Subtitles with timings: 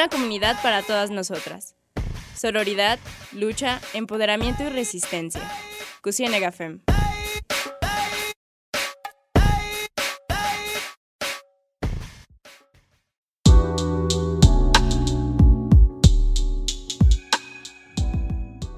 [0.00, 1.74] Una comunidad para todas nosotras.
[2.34, 2.98] Sororidad,
[3.32, 5.42] lucha, empoderamiento y resistencia.
[6.02, 6.80] Cusienega FEM.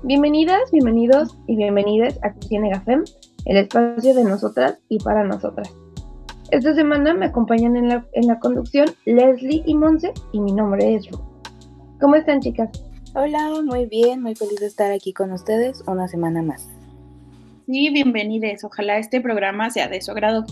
[0.02, 3.04] Bienvenidas, bienvenidos y bienvenidas a Cusienega FEM,
[3.44, 5.72] el espacio de nosotras y para nosotras.
[6.52, 10.96] Esta semana me acompañan en la, en la conducción Leslie y Monse y mi nombre
[10.96, 11.22] es Ruth.
[11.98, 12.68] ¿Cómo están chicas?
[13.14, 16.68] Hola, muy bien, muy feliz de estar aquí con ustedes una semana más.
[17.64, 18.64] Sí, bienvenidos.
[18.64, 20.44] Ojalá este programa sea de su agrado.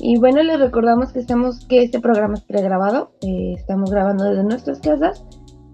[0.00, 4.42] Y bueno, les recordamos que estamos, que este programa es pregrabado, eh, estamos grabando desde
[4.42, 5.24] nuestras casas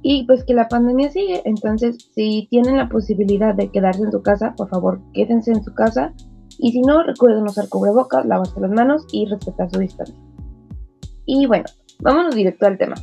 [0.02, 1.40] y pues que la pandemia sigue.
[1.46, 5.72] Entonces, si tienen la posibilidad de quedarse en su casa, por favor, quédense en su
[5.72, 6.12] casa
[6.60, 10.14] y si no, recuerden usar cubrebocas, lavarse las manos y respetar su distancia.
[11.24, 11.64] Y bueno,
[12.00, 12.94] vámonos directo al tema.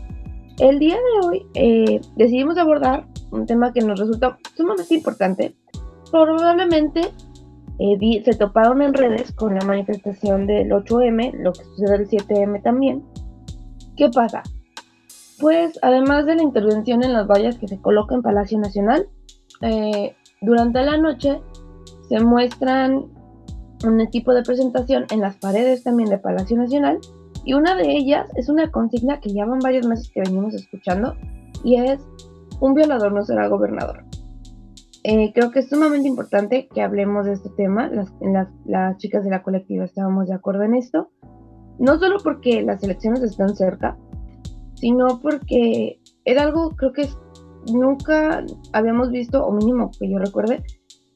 [0.59, 5.55] El día de hoy eh, decidimos abordar un tema que nos resulta sumamente importante.
[6.11, 7.01] Probablemente
[7.79, 12.61] eh, se toparon en redes con la manifestación del 8M, lo que sucede el 7M
[12.63, 13.03] también.
[13.95, 14.43] ¿Qué pasa?
[15.39, 19.07] Pues además de la intervención en las vallas que se coloca en Palacio Nacional,
[19.61, 21.39] eh, durante la noche
[22.09, 23.16] se muestran
[23.85, 26.99] un tipo de presentación en las paredes también de Palacio Nacional
[27.45, 31.15] y una de ellas es una consigna que llevan varios meses que venimos escuchando
[31.63, 31.99] y es
[32.59, 34.03] un violador no será gobernador.
[35.03, 39.23] Eh, creo que es sumamente importante que hablemos de este tema, las, las, las chicas
[39.23, 41.09] de la colectiva estábamos de acuerdo en esto,
[41.79, 43.97] no solo porque las elecciones están cerca,
[44.75, 47.07] sino porque era algo creo que
[47.71, 50.63] nunca habíamos visto, o mínimo que yo recuerde,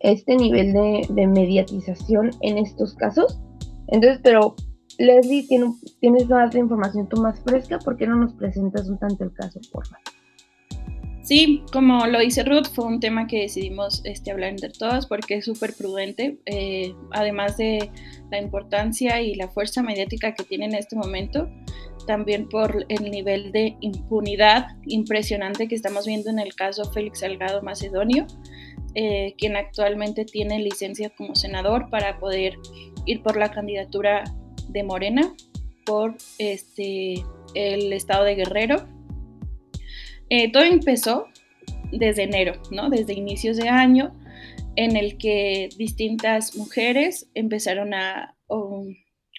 [0.03, 3.39] este nivel de, mediatización en estos casos.
[3.88, 4.55] Entonces, pero
[4.97, 9.23] Leslie, tiene, tienes más información tú más fresca, ¿por qué no nos presentas un tanto
[9.23, 10.03] el caso, por favor?
[11.23, 15.35] Sí, como lo dice Ruth, fue un tema que decidimos este, hablar entre todas porque
[15.35, 17.91] es súper prudente, eh, además de
[18.31, 21.47] la importancia y la fuerza mediática que tiene en este momento,
[22.07, 27.61] también por el nivel de impunidad impresionante que estamos viendo en el caso Félix Salgado
[27.61, 28.25] Macedonio.
[28.94, 32.57] Eh, quien actualmente tiene licencia como senador para poder
[33.06, 34.24] ir por la candidatura
[34.68, 35.34] de Morena
[35.85, 38.88] por este, el estado de Guerrero.
[40.29, 41.28] Eh, todo empezó
[41.91, 42.90] desde enero, ¿no?
[42.90, 44.13] desde inicios de año,
[44.75, 48.35] en el que distintas mujeres empezaron a,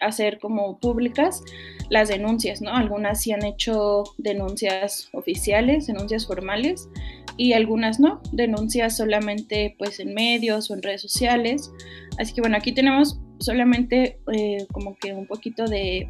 [0.03, 1.43] hacer como públicas
[1.91, 2.75] las denuncias, ¿no?
[2.75, 6.89] Algunas sí han hecho denuncias oficiales, denuncias formales,
[7.37, 11.73] y algunas no, denuncias solamente pues en medios o en redes sociales.
[12.19, 16.09] Así que bueno, aquí tenemos solamente eh, como que un poquito de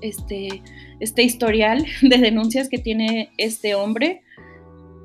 [0.00, 0.62] este,
[1.00, 4.22] este historial de denuncias que tiene este hombre.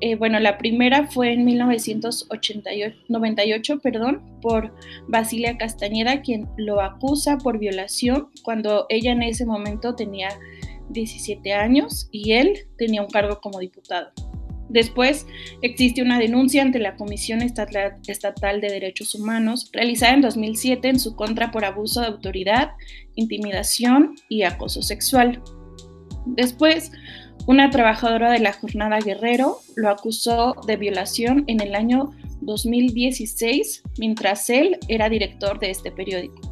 [0.00, 4.72] Eh, bueno, la primera fue en 1998, perdón, por
[5.08, 10.28] Basilia Castañeda, quien lo acusa por violación cuando ella en ese momento tenía
[10.90, 14.12] 17 años y él tenía un cargo como diputado.
[14.68, 15.26] Después
[15.62, 21.16] existe una denuncia ante la Comisión Estatal de Derechos Humanos realizada en 2007 en su
[21.16, 22.72] contra por abuso de autoridad,
[23.14, 25.42] intimidación y acoso sexual.
[26.26, 26.92] Después,
[27.48, 32.10] una trabajadora de la jornada Guerrero lo acusó de violación en el año
[32.42, 36.42] 2016 mientras él era director de este periódico.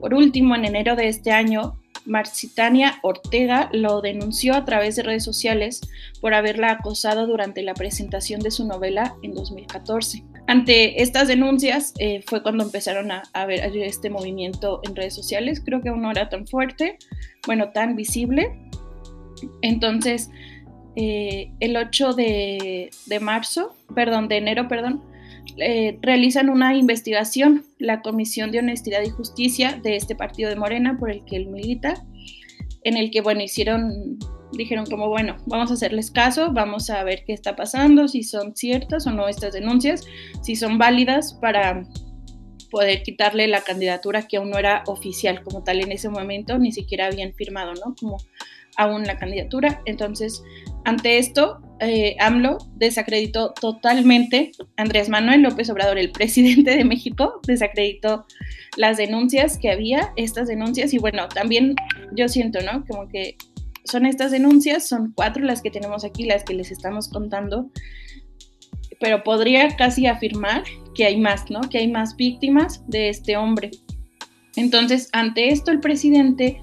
[0.00, 5.22] Por último, en enero de este año, Marcitania Ortega lo denunció a través de redes
[5.22, 5.80] sociales
[6.20, 10.24] por haberla acosado durante la presentación de su novela en 2014.
[10.48, 15.62] Ante estas denuncias eh, fue cuando empezaron a, ver este movimiento en redes sociales.
[15.64, 16.98] Creo que aún no era tan fuerte,
[17.46, 18.50] bueno, tan visible.
[19.62, 20.30] Entonces,
[20.96, 22.90] eh, el 8 de,
[23.20, 25.02] marzo, perdón, de enero, perdón,
[25.58, 30.98] eh, realizan una investigación, la Comisión de Honestidad y Justicia de este partido de Morena
[30.98, 32.04] por el que él milita,
[32.82, 34.18] en el que, bueno, hicieron,
[34.52, 38.56] dijeron como, bueno, vamos a hacerles caso, vamos a ver qué está pasando, si son
[38.56, 40.04] ciertas o no estas denuncias,
[40.42, 41.84] si son válidas para
[42.70, 46.72] poder quitarle la candidatura que aún no era oficial como tal en ese momento, ni
[46.72, 47.94] siquiera habían firmado, ¿no?
[48.00, 48.18] Como
[48.76, 49.82] aún la candidatura.
[49.84, 50.42] Entonces,
[50.84, 58.26] ante esto, eh, AMLO desacreditó totalmente Andrés Manuel López Obrador, el presidente de México, desacreditó
[58.76, 61.74] las denuncias que había, estas denuncias, y bueno, también
[62.12, 62.84] yo siento, ¿no?
[62.86, 63.36] Como que
[63.84, 67.70] son estas denuncias, son cuatro las que tenemos aquí, las que les estamos contando,
[69.00, 70.62] pero podría casi afirmar
[70.94, 71.62] que hay más, ¿no?
[71.62, 73.70] Que hay más víctimas de este hombre.
[74.56, 76.60] Entonces, ante esto, el presidente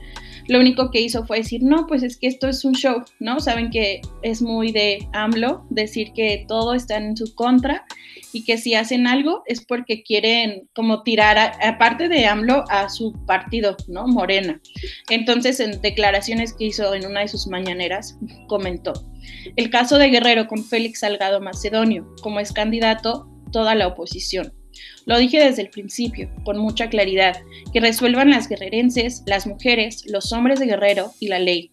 [0.48, 3.40] lo único que hizo fue decir, no, pues es que esto es un show, ¿no?
[3.40, 7.86] Saben que es muy de AMLO decir que todo está en su contra
[8.34, 13.14] y que si hacen algo es porque quieren como tirar, aparte de AMLO, a su
[13.26, 14.08] partido, ¿no?
[14.08, 14.62] Morena.
[15.10, 18.18] Entonces, en declaraciones que hizo en una de sus mañaneras,
[18.48, 18.94] comentó,
[19.56, 24.54] el caso de Guerrero con Félix Salgado Macedonio, como es candidato, toda la oposición.
[25.06, 27.38] Lo dije desde el principio, con mucha claridad,
[27.72, 31.72] que resuelvan las guerrerenses, las mujeres, los hombres de Guerrero y la ley.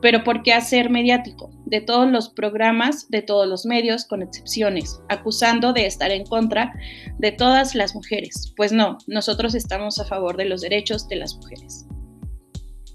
[0.00, 1.50] Pero ¿por qué hacer mediático?
[1.64, 6.72] De todos los programas, de todos los medios, con excepciones, acusando de estar en contra
[7.18, 8.52] de todas las mujeres.
[8.56, 11.86] Pues no, nosotros estamos a favor de los derechos de las mujeres.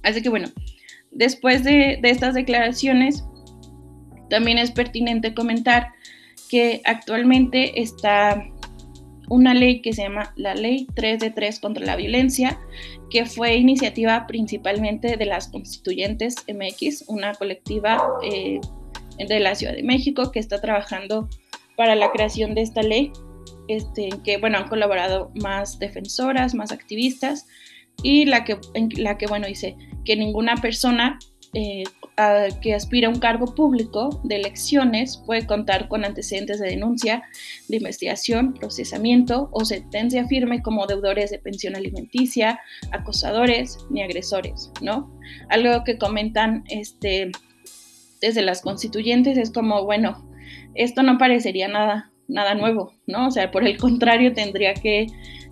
[0.03, 0.49] Así que bueno,
[1.11, 3.25] después de, de estas declaraciones,
[4.29, 5.89] también es pertinente comentar
[6.49, 8.45] que actualmente está
[9.31, 12.59] una ley que se llama la Ley 3 de 3 contra la violencia,
[13.09, 18.59] que fue iniciativa principalmente de las constituyentes MX, una colectiva eh,
[19.17, 21.29] de la Ciudad de México que está trabajando
[21.77, 23.13] para la creación de esta ley,
[23.69, 27.47] este, que bueno, han colaborado más defensoras, más activistas,
[28.03, 28.57] y la que,
[28.97, 31.19] la que bueno, dice que ninguna persona
[31.53, 31.83] eh,
[32.61, 37.23] que aspira a un cargo público de elecciones puede contar con antecedentes de denuncia,
[37.67, 42.59] de investigación, procesamiento o sentencia firme como deudores de pensión alimenticia,
[42.91, 45.11] acosadores ni agresores, ¿no?
[45.49, 47.31] Algo que comentan este,
[48.21, 50.29] desde las constituyentes es como, bueno,
[50.75, 53.27] esto no parecería nada, nada nuevo, ¿no?
[53.27, 55.07] O sea, por el contrario, tendría que,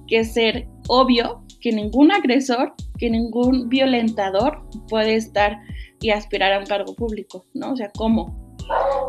[0.08, 5.60] que ser obvio que ningún agresor, que ningún violentador puede estar
[6.02, 7.74] y aspirar a un cargo público, ¿no?
[7.74, 8.56] O sea, ¿cómo?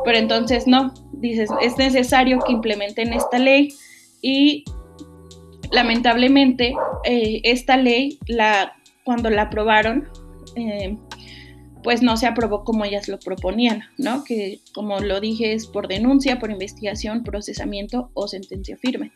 [0.05, 3.75] Pero entonces no, dices, es necesario que implementen esta ley
[4.23, 4.65] y
[5.71, 8.73] lamentablemente eh, esta ley, la,
[9.05, 10.09] cuando la aprobaron,
[10.57, 10.97] eh,
[11.83, 14.25] pues no se aprobó como ellas lo proponían, ¿no?
[14.25, 19.13] Que como lo dije es por denuncia, por investigación, procesamiento o sentencia firme.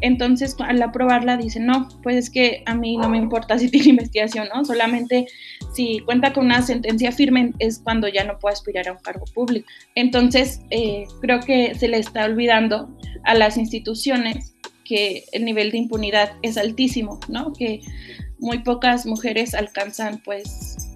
[0.00, 3.90] Entonces al aprobarla dicen, no, pues es que a mí no me importa si tiene
[3.90, 4.64] investigación, ¿no?
[4.64, 5.26] Solamente
[5.74, 9.24] si cuenta con una sentencia firme es cuando ya no puede aspirar a un cargo
[9.34, 9.68] público.
[9.94, 12.88] Entonces eh, creo que se le está olvidando
[13.24, 14.54] a las instituciones
[14.84, 17.52] que el nivel de impunidad es altísimo, ¿no?
[17.52, 17.80] Que
[18.40, 20.89] muy pocas mujeres alcanzan pues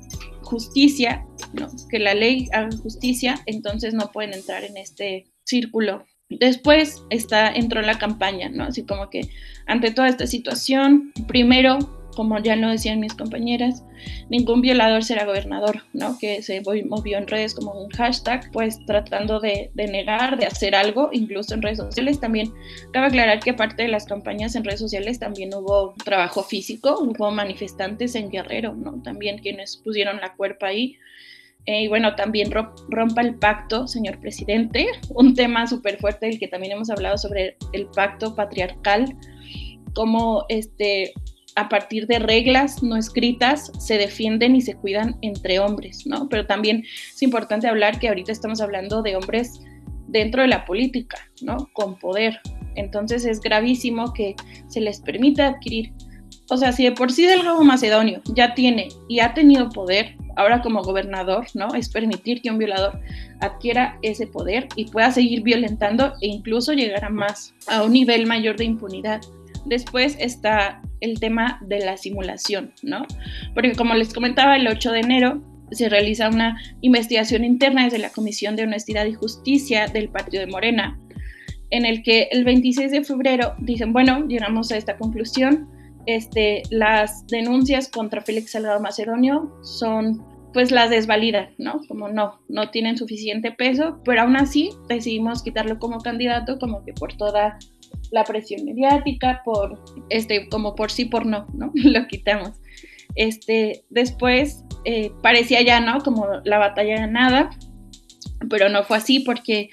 [0.55, 1.69] justicia, ¿no?
[1.91, 6.07] que la ley haga justicia, entonces no pueden entrar en este círculo.
[6.29, 8.65] Después está, entró la campaña, ¿no?
[8.65, 9.29] Así como que
[9.67, 13.85] ante toda esta situación, primero como ya lo decían mis compañeras,
[14.29, 16.19] ningún violador será gobernador, ¿no?
[16.19, 21.11] Que se movió en redes como un hashtag, pues tratando de, negar, de hacer algo,
[21.13, 22.21] incluso en redes sociales.
[22.21, 22.53] También
[22.93, 27.31] cabe aclarar que aparte de las campañas en redes sociales también hubo trabajo físico, hubo
[27.31, 29.03] manifestantes en Guerrero, ¿no?
[29.03, 30.99] También quienes pusieron la cuerpa ahí.
[31.67, 36.49] Eh, y bueno, también rompa el pacto, señor presidente, un tema súper fuerte del que
[36.49, 39.17] también hemos hablado sobre el pacto patriarcal,
[39.95, 41.15] como este,
[41.57, 46.29] a partir de reglas no escritas se defienden y se cuidan entre hombres, ¿no?
[46.29, 49.61] Pero también es importante hablar que ahorita estamos hablando de hombres
[50.09, 51.69] dentro de la política, ¿no?
[51.73, 52.41] Con poder.
[52.75, 54.35] Entonces es gravísimo que
[54.69, 55.93] se les permita adquirir,
[56.51, 60.61] o sea, si de por sí Delgado Macedonio ya tiene y ha tenido poder, ahora
[60.61, 61.75] como gobernador, ¿no?
[61.75, 63.01] Es permitir que un violador
[63.41, 68.27] adquiera ese poder y pueda seguir violentando e incluso llegar a más, a un nivel
[68.27, 69.23] mayor de impunidad.
[69.65, 73.07] Después está el tema de la simulación, ¿no?
[73.55, 78.11] Porque como les comentaba, el 8 de enero se realiza una investigación interna desde la
[78.11, 80.99] Comisión de Honestidad y Justicia del Partido de Morena,
[81.71, 85.69] en el que el 26 de febrero dicen, bueno, llegamos a esta conclusión,
[86.07, 91.81] este, las denuncias contra Félix Salgado Macedonio son pues las desvalidan, ¿no?
[91.89, 96.93] Como no, no tienen suficiente peso, pero aún así decidimos quitarlo como candidato, como que
[96.93, 97.59] por toda
[98.15, 101.73] la presión mediática, por este, como por sí, por no, ¿no?
[101.75, 102.53] Lo quitamos.
[103.17, 105.99] Este, después eh, parecía ya, ¿no?
[106.01, 107.51] Como la batalla ganada,
[108.49, 109.69] pero no fue así porque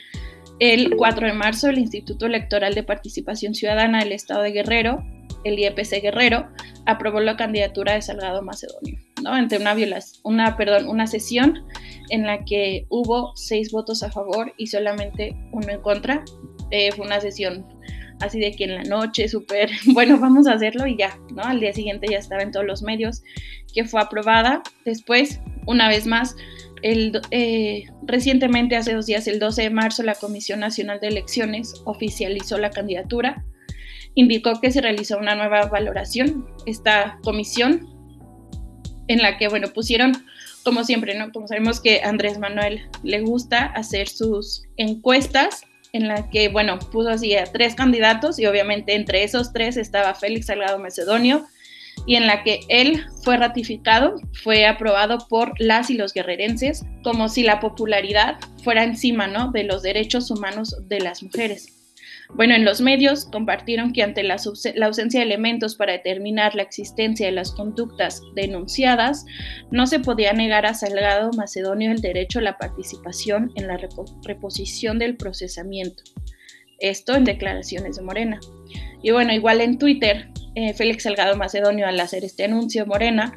[0.59, 5.03] el 4 de marzo el Instituto Electoral de Participación Ciudadana del Estado de Guerrero,
[5.43, 6.49] el IEPC Guerrero,
[6.85, 9.37] aprobó la candidatura de Salgado Macedonio, ¿no?
[9.37, 9.75] Entre una
[10.23, 11.63] una, perdón, una sesión
[12.09, 16.23] en la que hubo seis votos a favor y solamente uno en contra.
[16.71, 17.65] Eh, fue una sesión
[18.21, 21.43] así de que en la noche, súper, bueno, vamos a hacerlo y ya, ¿no?
[21.43, 23.23] Al día siguiente ya estaba en todos los medios
[23.73, 24.61] que fue aprobada.
[24.85, 26.35] Después, una vez más,
[26.81, 31.81] el, eh, recientemente, hace dos días, el 12 de marzo, la Comisión Nacional de Elecciones
[31.85, 33.43] oficializó la candidatura.
[34.15, 36.47] Indicó que se realizó una nueva valoración.
[36.65, 37.87] Esta comisión
[39.07, 40.11] en la que, bueno, pusieron,
[40.63, 41.31] como siempre, ¿no?
[41.31, 45.63] Como sabemos que Andrés Manuel le gusta hacer sus encuestas,
[45.93, 50.15] en la que, bueno, puso así a tres candidatos y obviamente entre esos tres estaba
[50.15, 51.45] Félix Salgado Macedonio,
[52.05, 57.29] y en la que él fue ratificado, fue aprobado por las y los guerrerenses, como
[57.29, 59.51] si la popularidad fuera encima ¿no?
[59.51, 61.80] de los derechos humanos de las mujeres.
[62.35, 67.25] Bueno, en los medios compartieron que ante la, ausencia de elementos para determinar la existencia
[67.25, 69.25] de las conductas denunciadas,
[69.69, 73.77] no se podía negar a Salgado Macedonio el derecho a la participación en la
[74.23, 76.03] reposición del procesamiento.
[76.79, 78.39] Esto en declaraciones de Morena.
[79.03, 83.33] Y bueno, igual en Twitter eh, Félix Salgado Macedonio, al hacer este anuncio, Morena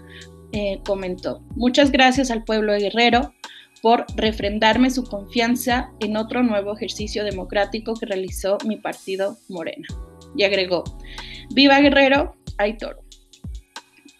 [0.52, 3.34] eh, comentó, muchas gracias al pueblo de Guerrero
[3.84, 9.86] por refrendarme su confianza en otro nuevo ejercicio democrático que realizó mi partido Morena.
[10.34, 10.84] Y agregó,
[11.50, 13.00] viva Guerrero, hay toro.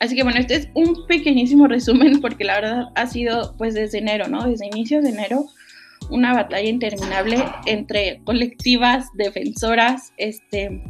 [0.01, 3.97] Así que bueno, este es un pequeñísimo resumen porque la verdad ha sido pues desde
[4.01, 4.47] enero, ¿no?
[4.47, 5.47] Desde inicios de enero
[6.11, 10.83] una batalla interminable entre colectivas defensoras, este,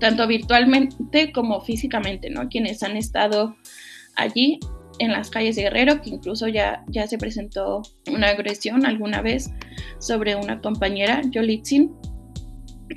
[0.00, 2.48] tanto virtualmente como físicamente, ¿no?
[2.48, 3.54] Quienes han estado
[4.16, 4.60] allí
[5.02, 9.50] en las calles de Guerrero, que incluso ya, ya se presentó una agresión alguna vez
[9.98, 11.92] sobre una compañera, Yolitzin,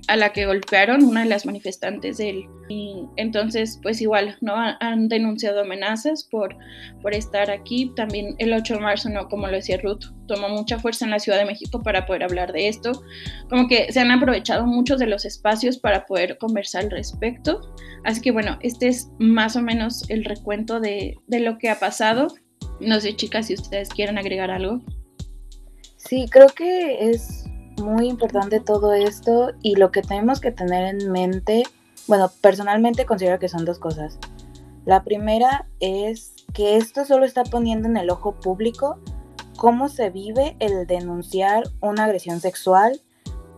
[0.08, 2.46] a la que golpearon una de las manifestantes de él.
[2.70, 4.56] Y entonces, pues igual, ¿no?
[4.56, 6.56] Han denunciado amenazas por,
[7.02, 7.92] por estar aquí.
[7.96, 9.28] También el 8 de marzo, ¿no?
[9.28, 12.54] Como lo decía Ruth, tomó mucha fuerza en la Ciudad de México para poder hablar
[12.54, 13.04] de esto.
[13.50, 17.62] Como que se han aprovechado muchos de los espacios para poder conversar al respecto.
[18.04, 21.80] Así que bueno, este es más o menos el recuento de, de lo que ha
[21.80, 22.28] pasado.
[22.80, 24.82] No sé, chicas, si ustedes quieren agregar algo.
[25.98, 27.45] Sí, creo que es
[27.82, 31.64] muy importante todo esto y lo que tenemos que tener en mente,
[32.08, 34.18] bueno, personalmente considero que son dos cosas.
[34.86, 39.00] La primera es que esto solo está poniendo en el ojo público
[39.58, 43.02] cómo se vive el denunciar una agresión sexual,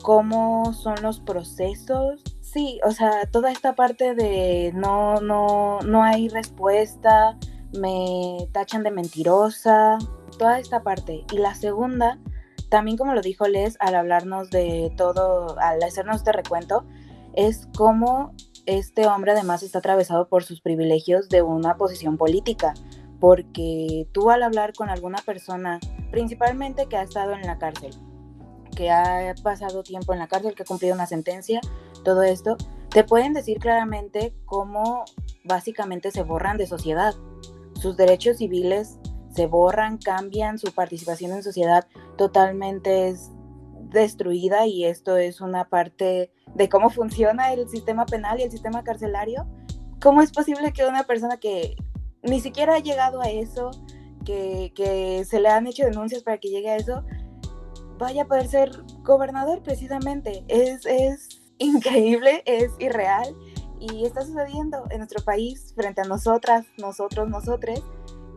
[0.01, 2.23] cómo son los procesos.
[2.41, 7.37] Sí, o sea, toda esta parte de no, no, no hay respuesta,
[7.77, 9.97] me tachan de mentirosa,
[10.37, 11.25] toda esta parte.
[11.33, 12.19] Y la segunda
[12.69, 16.85] también como lo dijo Les al hablarnos de todo, al hacernos este recuento,
[17.33, 18.33] es cómo
[18.65, 22.73] este hombre además está atravesado por sus privilegios de una posición política,
[23.19, 25.79] porque tú al hablar con alguna persona,
[26.11, 27.91] principalmente que ha estado en la cárcel,
[28.75, 31.61] que ha pasado tiempo en la cárcel, que ha cumplido una sentencia,
[32.03, 32.57] todo esto,
[32.89, 35.05] te pueden decir claramente cómo
[35.43, 37.13] básicamente se borran de sociedad.
[37.75, 38.99] Sus derechos civiles
[39.37, 41.85] se borran, cambian, su participación en sociedad
[42.17, 43.29] totalmente es
[43.91, 48.83] destruida y esto es una parte de cómo funciona el sistema penal y el sistema
[48.83, 49.47] carcelario.
[50.01, 51.75] ¿Cómo es posible que una persona que
[52.23, 53.69] ni siquiera ha llegado a eso,
[54.25, 57.03] que, que se le han hecho denuncias para que llegue a eso,
[57.99, 58.71] vaya a poder ser
[59.03, 60.45] gobernador precisamente?
[60.47, 63.35] Es, es increíble, es irreal
[63.79, 67.83] y está sucediendo en nuestro país frente a nosotras, nosotros, nosotres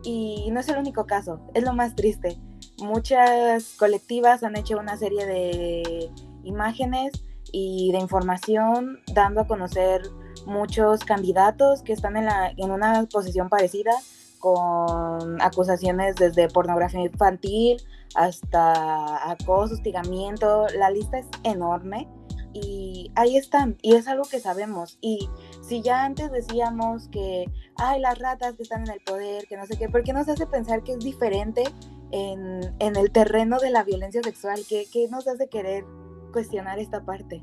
[0.03, 2.37] y no es el único caso, es lo más triste.
[2.79, 6.09] Muchas colectivas han hecho una serie de
[6.43, 7.11] imágenes
[7.51, 10.01] y de información dando a conocer
[10.45, 13.91] muchos candidatos que están en, la, en una posición parecida
[14.39, 17.77] con acusaciones desde pornografía infantil
[18.15, 20.65] hasta acoso, hostigamiento.
[20.77, 22.09] La lista es enorme
[22.53, 25.29] y ahí están y es algo que sabemos y
[25.61, 27.45] si ya antes decíamos que
[27.77, 30.27] ay las ratas que están en el poder que no sé qué ¿por qué nos
[30.27, 31.63] hace pensar que es diferente
[32.11, 35.85] en, en el terreno de la violencia sexual ¿Qué, ¿Qué, nos hace querer
[36.33, 37.41] cuestionar esta parte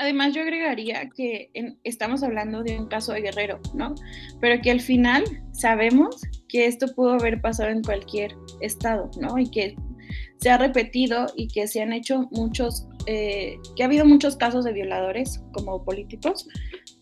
[0.00, 1.50] Además, yo agregaría que
[1.84, 3.94] estamos hablando de un caso de guerrero, ¿no?
[4.40, 9.36] Pero que al final sabemos que esto pudo haber pasado en cualquier estado, ¿no?
[9.36, 9.76] Y que
[10.38, 14.64] se ha repetido y que se han hecho muchos eh, que ha habido muchos casos
[14.64, 16.46] de violadores como políticos,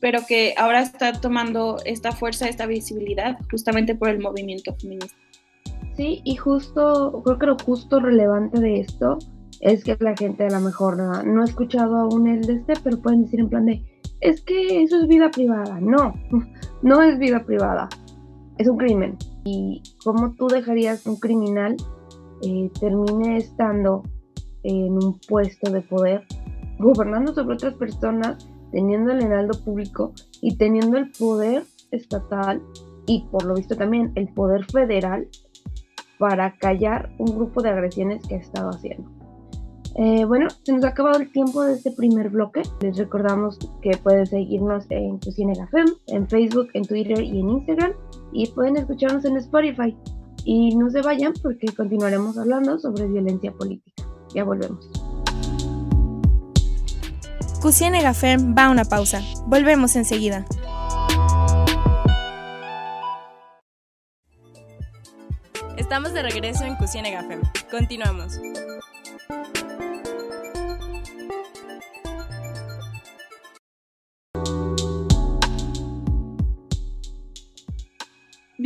[0.00, 5.16] pero que ahora está tomando esta fuerza, esta visibilidad, justamente por el movimiento feminista.
[5.96, 9.18] Sí, y justo, creo que lo justo relevante de esto
[9.60, 13.02] es que la gente a lo mejor no, ha escuchado aún el de este, pero
[13.02, 13.84] pueden decir en plan de,
[14.20, 15.80] es que eso es vida privada.
[15.80, 16.14] No,
[16.82, 17.88] no es vida privada,
[18.58, 19.16] es un crimen.
[19.44, 21.76] Y cómo tú dejarías un criminal
[22.42, 24.02] eh, termine estando
[24.62, 26.24] en un puesto de poder,
[26.78, 32.62] gobernando sobre otras personas, teniendo el heraldo público y teniendo el poder estatal
[33.06, 35.28] y por lo visto también el poder federal
[36.18, 39.18] para callar un grupo de agresiones que ha estado haciendo.
[40.00, 42.62] Eh, bueno, se nos ha acabado el tiempo de este primer bloque.
[42.80, 45.30] Les recordamos que pueden seguirnos en tu
[46.06, 47.92] en Facebook, en Twitter y en Instagram.
[48.32, 49.96] Y pueden escucharnos en Spotify.
[50.50, 54.02] Y no se vayan porque continuaremos hablando sobre violencia política.
[54.34, 54.90] Ya volvemos.
[57.60, 59.20] Cusienega Fem va a una pausa.
[59.46, 60.46] Volvemos enseguida.
[65.76, 67.42] Estamos de regreso en Cusienega Fem.
[67.70, 68.40] Continuamos.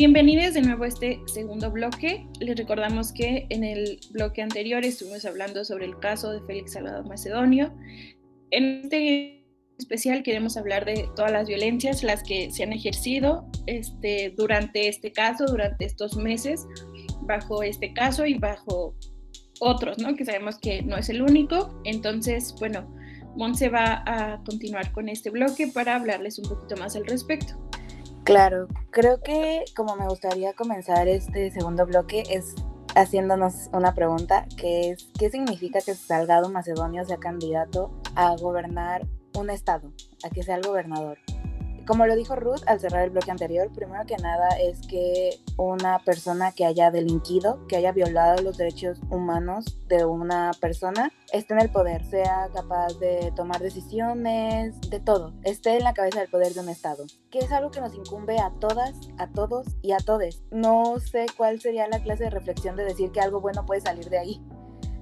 [0.04, 2.26] Bienvenidos de nuevo a este segundo bloque.
[2.40, 7.06] Les recordamos que en el bloque anterior estuvimos hablando sobre el caso de Félix Salvador
[7.06, 7.72] Macedonio.
[8.50, 9.46] En este
[9.78, 15.12] especial queremos hablar de todas las violencias, las que se han ejercido este, durante este
[15.12, 16.66] caso, durante estos meses,
[17.20, 18.96] bajo este caso y bajo
[19.60, 20.16] otros, ¿no?
[20.16, 21.80] Que sabemos que no es el único.
[21.84, 22.92] Entonces, bueno,
[23.36, 27.54] Monse va a continuar con este bloque para hablarles un poquito más al respecto.
[28.24, 32.54] Claro, creo que como me gustaría comenzar este segundo bloque es
[32.94, 39.50] haciéndonos una pregunta, que es, ¿qué significa que Salgado Macedonio sea candidato a gobernar un
[39.50, 39.92] estado,
[40.24, 41.18] a que sea el gobernador?
[41.86, 45.98] Como lo dijo Ruth al cerrar el bloque anterior, primero que nada es que una
[45.98, 51.60] persona que haya delinquido, que haya violado los derechos humanos de una persona, esté en
[51.60, 56.54] el poder, sea capaz de tomar decisiones, de todo, esté en la cabeza del poder
[56.54, 59.98] de un Estado, que es algo que nos incumbe a todas, a todos y a
[59.98, 60.42] todes.
[60.52, 64.08] No sé cuál sería la clase de reflexión de decir que algo bueno puede salir
[64.08, 64.40] de ahí,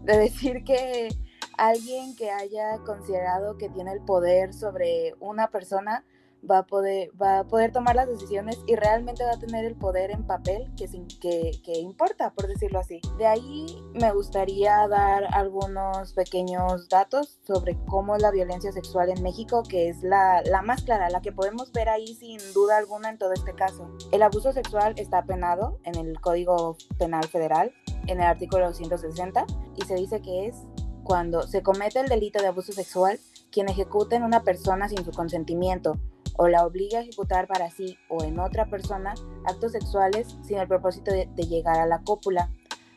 [0.04, 1.10] de decir que
[1.58, 6.06] alguien que haya considerado que tiene el poder sobre una persona
[6.48, 9.74] va a poder, va a poder tomar las decisiones y realmente va a tener el
[9.74, 10.86] poder en papel que,
[11.20, 13.00] que, que importa, por decirlo así.
[13.18, 19.22] De ahí me gustaría dar algunos pequeños datos sobre cómo es la violencia sexual en
[19.22, 23.10] México, que es la, la más clara, la que podemos ver ahí sin duda alguna
[23.10, 23.90] en todo este caso.
[24.12, 27.72] El abuso sexual está penado en el Código Penal Federal,
[28.06, 30.56] en el artículo 260, y se dice que es
[31.04, 33.18] cuando se comete el delito de abuso sexual
[33.50, 35.98] quien ejecuta en una persona sin su consentimiento
[36.40, 39.12] o la obliga a ejecutar para sí o en otra persona
[39.44, 42.50] actos sexuales sin el propósito de, llegar a la cópula.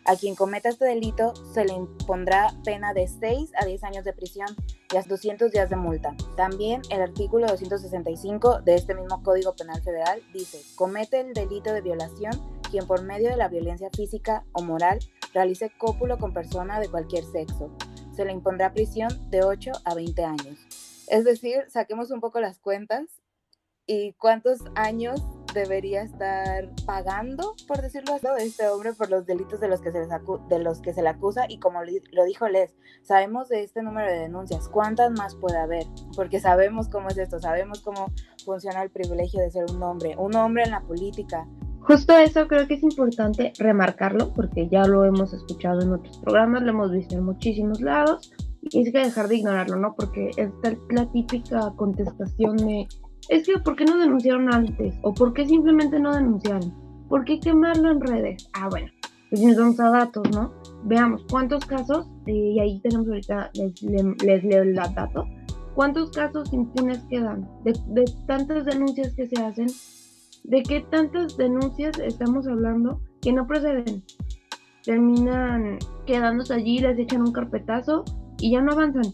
[0.05, 4.13] A quien cometa este delito se le impondrá pena de 6 a 10 años de
[4.13, 4.47] prisión
[4.93, 6.15] y hasta 200 días de multa.
[6.37, 11.81] También el artículo 265 de este mismo Código Penal Federal dice, comete el delito de
[11.81, 12.31] violación
[12.71, 14.99] quien por medio de la violencia física o moral
[15.33, 17.75] realice cópulo con persona de cualquier sexo.
[18.15, 20.57] Se le impondrá prisión de 8 a 20 años.
[21.07, 23.22] Es decir, saquemos un poco las cuentas
[23.87, 25.21] y cuántos años
[25.53, 29.99] debería estar pagando, por decirlo así, este hombre por los delitos de los que se,
[29.99, 30.09] les
[30.49, 34.11] de los que se le acusa y como lo dijo Les, sabemos de este número
[34.11, 35.85] de denuncias, ¿cuántas más puede haber?
[36.15, 38.11] Porque sabemos cómo es esto, sabemos cómo
[38.43, 41.47] funciona el privilegio de ser un hombre, un hombre en la política.
[41.81, 46.63] Justo eso creo que es importante remarcarlo porque ya lo hemos escuchado en otros programas,
[46.63, 49.93] lo hemos visto en muchísimos lados y es que dejar de ignorarlo, ¿no?
[49.93, 50.49] Porque es
[50.89, 52.87] la típica contestación de
[53.29, 54.95] es que, ¿por qué no denunciaron antes?
[55.01, 56.73] ¿O por qué simplemente no denunciaron?
[57.07, 58.49] ¿Por qué quemarlo en redes?
[58.53, 58.87] Ah, bueno,
[59.29, 60.53] pues nos vamos a datos, ¿no?
[60.83, 65.25] Veamos cuántos casos, eh, y ahí tenemos ahorita, les, leo el dato,
[65.75, 69.67] cuántos casos impunes quedan de, de tantas denuncias que se hacen,
[70.43, 74.03] de qué tantas denuncias estamos hablando que no proceden.
[74.83, 78.03] Terminan quedándose allí, les echan un carpetazo
[78.39, 79.13] y ya no avanzan.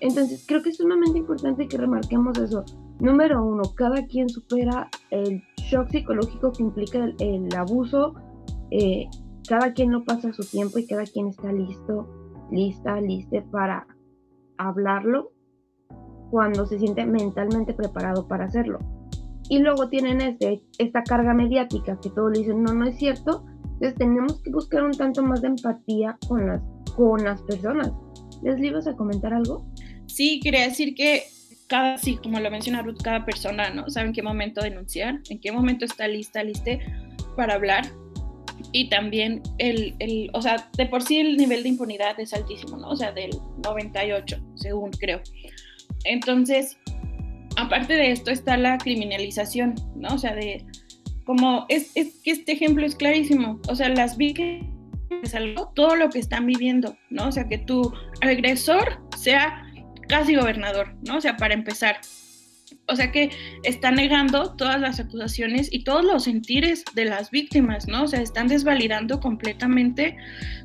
[0.00, 2.64] Entonces, creo que es sumamente importante que remarquemos eso.
[3.02, 8.14] Número uno, cada quien supera el shock psicológico que implica el, abuso.
[8.70, 9.08] Eh,
[9.48, 12.06] cada quien no pasa su tiempo y cada quien está listo,
[12.52, 13.88] lista, liste para
[14.56, 15.32] hablarlo
[16.30, 18.78] cuando se siente mentalmente preparado para hacerlo.
[19.48, 23.44] Y luego tienen este, esta carga mediática que todos le dicen, no, no es cierto.
[23.64, 26.62] Entonces tenemos que buscar un tanto más de empatía con las,
[26.94, 27.90] con las personas.
[28.44, 29.66] ¿Les ibas a comentar algo?
[30.06, 31.24] Sí, quería decir que
[31.72, 33.88] cada, sí, como lo menciona Ruth, cada persona, ¿no?
[33.88, 36.80] Sabe en qué momento denunciar, en qué momento está lista, liste
[37.34, 37.86] para hablar.
[38.72, 42.76] Y también el, el, o sea, de por sí el nivel de impunidad es altísimo,
[42.76, 42.90] ¿no?
[42.90, 43.30] O sea, del
[43.64, 45.22] 98, según creo.
[46.04, 46.76] Entonces,
[47.56, 50.16] aparte de esto está la criminalización, ¿no?
[50.16, 50.66] O sea, de
[51.24, 53.58] como es, es que este ejemplo es clarísimo.
[53.70, 54.66] O sea, las víctimas
[55.74, 57.28] todo lo que están viviendo, ¿no?
[57.28, 59.71] O sea, que tu agresor sea
[60.12, 61.16] casi gobernador, ¿no?
[61.16, 61.96] O sea, para empezar.
[62.86, 63.30] o sea que
[63.62, 68.02] está negando todas las acusaciones y todos los sentires de las víctimas, ¿no?
[68.02, 70.16] O sea, están desvalidando completamente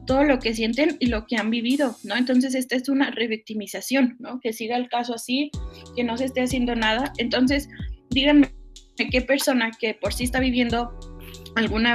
[0.05, 2.17] todo lo que sienten y lo que han vivido, ¿no?
[2.17, 4.41] Entonces, esta es una revictimización, ¿no?
[4.41, 5.49] Que siga el caso así,
[5.95, 7.13] que no se esté haciendo nada.
[7.17, 7.69] Entonces,
[8.09, 8.49] díganme
[8.97, 10.91] qué persona que por sí está viviendo
[11.55, 11.85] algún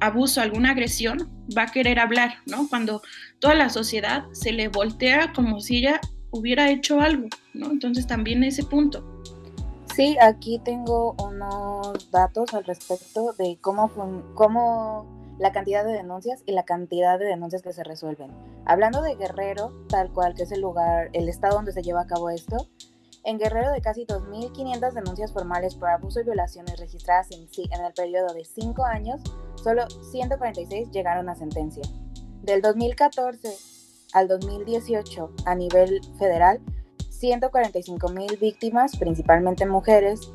[0.00, 2.68] abuso, alguna agresión, va a querer hablar, ¿no?
[2.68, 3.00] Cuando
[3.38, 6.00] toda la sociedad se le voltea como si ella
[6.38, 7.70] hubiera hecho algo, ¿no?
[7.70, 9.04] Entonces también ese punto.
[9.94, 13.90] Sí, aquí tengo unos datos al respecto de cómo,
[14.34, 15.06] cómo
[15.38, 18.30] la cantidad de denuncias y la cantidad de denuncias que se resuelven.
[18.64, 22.06] Hablando de Guerrero, tal cual que es el lugar, el estado donde se lleva a
[22.06, 22.68] cabo esto,
[23.24, 27.92] en Guerrero de casi 2.500 denuncias formales por abuso y violaciones registradas en, en el
[27.92, 29.20] periodo de 5 años,
[29.62, 31.82] solo 146 llegaron a sentencia.
[32.42, 33.75] Del 2014
[34.12, 36.60] al 2018, a nivel federal,
[37.10, 40.30] 145 mil víctimas, principalmente mujeres,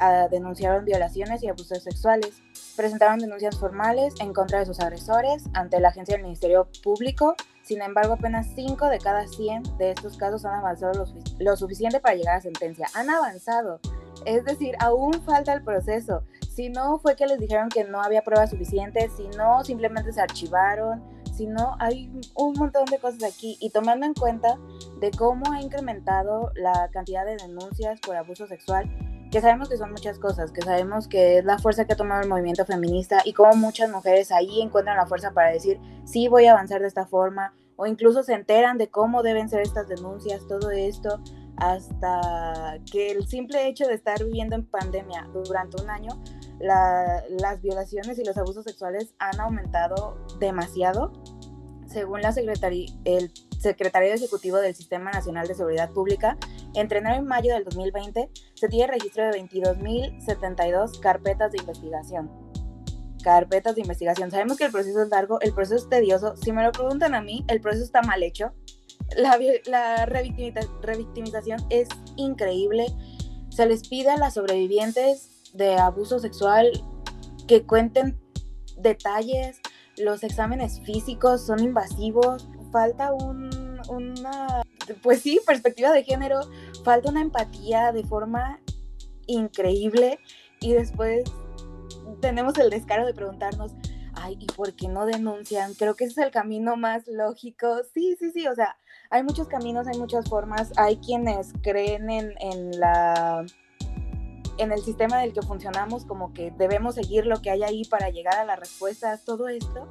[0.00, 2.42] ah, denunciaron violaciones y abusos sexuales.
[2.76, 7.36] Presentaron denuncias formales en contra de sus agresores ante la agencia del Ministerio Público.
[7.62, 11.06] Sin embargo, apenas 5 de cada 100 de estos casos han avanzado
[11.38, 12.86] lo, suficiente para llegar a sentencia.
[12.94, 13.80] Han avanzado.
[14.26, 16.24] Es decir, aún falta el proceso.
[16.52, 20.20] Si no fue que les dijeron que no había pruebas suficientes, si no simplemente se
[20.20, 21.02] archivaron,
[21.36, 23.56] sino hay un montón de cosas aquí.
[23.60, 24.58] Y tomando en cuenta
[25.00, 28.90] de cómo ha incrementado la cantidad de denuncias por abuso sexual,
[29.30, 32.22] que sabemos que son muchas cosas, que sabemos que es la fuerza que ha tomado
[32.22, 36.46] el movimiento feminista y cómo muchas mujeres ahí encuentran la fuerza para decir, sí, voy
[36.46, 40.46] a avanzar de esta forma, o incluso se enteran de cómo deben ser estas denuncias,
[40.46, 41.20] todo esto,
[41.56, 46.10] hasta que el simple hecho de estar viviendo en pandemia durante un año
[46.60, 51.12] las violaciones y los abusos sexuales han aumentado demasiado.
[51.86, 52.34] Según la
[53.04, 56.36] el secretario ejecutivo del Sistema Nacional de Seguridad Pública,
[56.74, 62.30] entre enero y mayo del 2020 se tiene registro de 22.072 carpetas de investigación.
[63.22, 64.30] Carpetas de investigación.
[64.30, 66.36] Sabemos que el proceso es largo, el proceso es tedioso.
[66.36, 68.52] Si me lo preguntan a mí, el proceso está mal hecho.
[69.16, 72.86] La, la revictimización es increíble.
[73.50, 76.70] Se les pide a las sobrevivientes de abuso sexual
[77.48, 78.20] que cuenten
[78.76, 79.60] detalles,
[79.96, 84.62] los exámenes físicos son invasivos, falta un, una,
[85.02, 86.40] pues sí, perspectiva de género,
[86.84, 88.60] falta una empatía de forma
[89.26, 90.18] increíble
[90.60, 91.24] y después
[92.20, 93.72] tenemos el descaro de preguntarnos,
[94.14, 95.74] ay, ¿y por qué no denuncian?
[95.74, 97.82] Creo que ese es el camino más lógico.
[97.92, 98.76] Sí, sí, sí, o sea,
[99.10, 103.44] hay muchos caminos, hay muchas formas, hay quienes creen en, en la
[104.58, 108.10] en el sistema del que funcionamos, como que debemos seguir lo que hay ahí para
[108.10, 109.88] llegar a las respuestas, todo esto,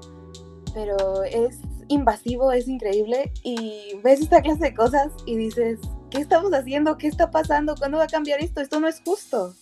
[0.74, 6.52] pero es invasivo, es increíble y ves esta clase de cosas y dices, ¿qué estamos
[6.54, 6.98] haciendo?
[6.98, 7.76] ¿Qué está pasando?
[7.78, 8.62] ¿Cuándo va a cambiar esto?
[8.62, 9.54] Esto no es justo.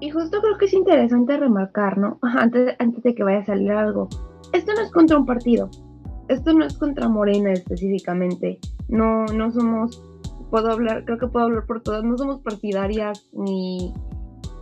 [0.00, 2.18] Y justo creo que es interesante remarcar, ¿no?
[2.22, 4.08] Antes, antes de que vaya a salir algo.
[4.52, 5.70] Esto no es contra un partido.
[6.28, 8.58] Esto no es contra Morena específicamente.
[8.88, 10.02] No, no somos
[10.50, 13.92] puedo hablar, creo que puedo hablar por todas, no somos partidarias ni,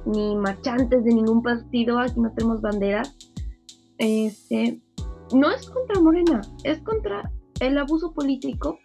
[0.07, 3.17] ni marchantes de ningún partido, aquí no tenemos banderas.
[3.99, 4.81] Este,
[5.35, 8.79] no es contra Morena, es contra el abuso político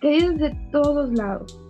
[0.00, 1.60] que hay desde todos lados.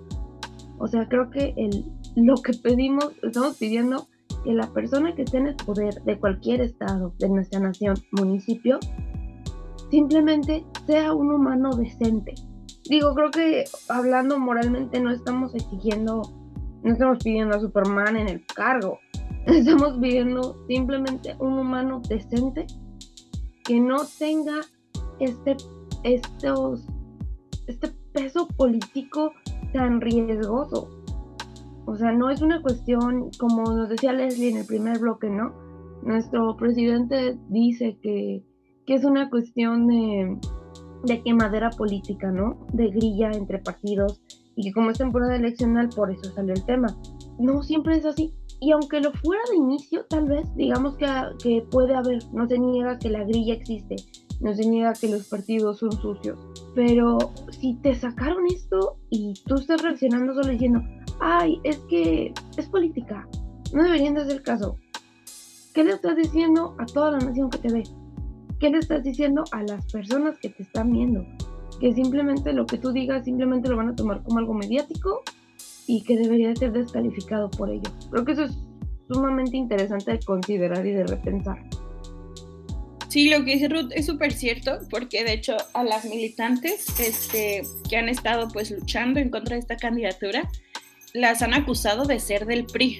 [0.78, 1.84] O sea, creo que el,
[2.16, 4.06] lo que pedimos, estamos pidiendo
[4.44, 8.78] que la persona que esté en el poder de cualquier estado, de nuestra nación, municipio,
[9.90, 12.34] simplemente sea un humano decente
[12.88, 16.22] digo, creo que hablando moralmente no estamos exigiendo,
[16.82, 18.98] no estamos pidiendo a Superman en el cargo.
[19.46, 22.66] Estamos pidiendo simplemente un humano decente
[23.62, 24.60] que no tenga
[25.20, 25.56] este,
[26.02, 26.86] estos,
[27.66, 29.32] este peso político
[29.74, 30.88] tan riesgoso.
[31.86, 35.52] O sea, no es una cuestión, como nos decía Leslie en el primer bloque, ¿no?
[36.02, 38.42] Nuestro presidente dice que,
[38.86, 40.38] que es una cuestión de
[41.04, 42.66] de quemadera política, ¿no?
[42.72, 44.20] De grilla entre partidos
[44.56, 46.96] y que como es temporada eleccional, por eso salió el tema.
[47.38, 48.32] No siempre es así.
[48.60, 51.06] Y aunque lo fuera de inicio, tal vez, digamos que,
[51.42, 53.96] que puede haber, no se niega que la grilla existe,
[54.40, 56.38] no se niega que los partidos son sucios,
[56.74, 57.18] pero
[57.50, 60.80] si te sacaron esto y tú estás reaccionando solo diciendo,
[61.20, 63.28] ay, es que es política,
[63.72, 64.76] no deberían de hacer caso.
[65.74, 67.82] ¿Qué le estás diciendo a toda la nación que te ve?
[68.60, 71.26] ¿Qué le estás diciendo a las personas que te están viendo?
[71.80, 75.22] Que simplemente lo que tú digas simplemente lo van a tomar como algo mediático
[75.86, 77.90] y que debería ser descalificado por ello.
[78.10, 78.58] Creo que eso es
[79.08, 81.58] sumamente interesante de considerar y de repensar.
[83.08, 87.62] Sí, lo que dice Ruth es súper cierto, porque de hecho a las militantes este,
[87.88, 90.50] que han estado pues luchando en contra de esta candidatura,
[91.12, 92.98] las han acusado de ser del PRI,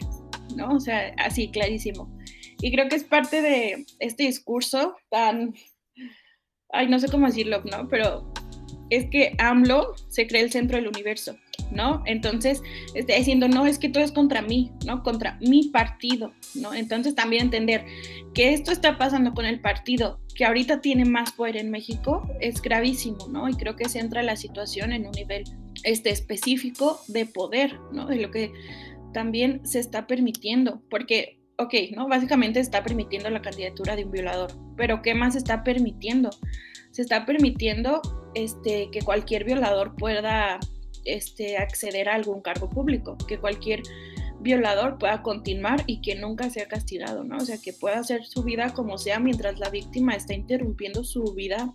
[0.55, 0.77] ¿no?
[0.77, 2.17] O sea, así, clarísimo.
[2.65, 5.55] Y creo que es parte de este discurso tan,
[6.71, 7.89] ay, no sé cómo decirlo, ¿no?
[7.91, 8.33] Pero
[8.89, 11.37] es que AMLO se cree el centro del universo,
[11.71, 12.03] ¿no?
[12.07, 12.63] Entonces,
[12.95, 15.03] está diciendo, no, es que todo es contra mí, ¿no?
[15.03, 16.73] Contra mi partido, ¿no?
[16.73, 17.85] Entonces, también entender
[18.33, 22.63] que esto está pasando con el partido que ahorita tiene más poder en México es
[22.63, 23.47] gravísimo, ¿no?
[23.47, 25.45] Y creo que se entra la situación en un nivel
[25.83, 28.07] este, específico de poder, ¿no?
[28.07, 28.55] De lo que
[29.13, 32.09] también se está permitiendo, porque, ok, ¿no?
[32.09, 36.31] Básicamente está permitiendo la candidatura de un violador, pero ¿qué más está permitiendo?
[36.91, 38.01] Se está permitiendo
[38.35, 40.59] este, que cualquier violador pueda
[41.05, 43.83] este, acceder a algún cargo público, que cualquier
[44.41, 47.39] violador pueda continuar y que nunca sea castigado, ¿no?
[47.39, 51.35] O sea, que pueda hacer su vida como sea mientras la víctima está interrumpiendo su
[51.35, 51.75] vida,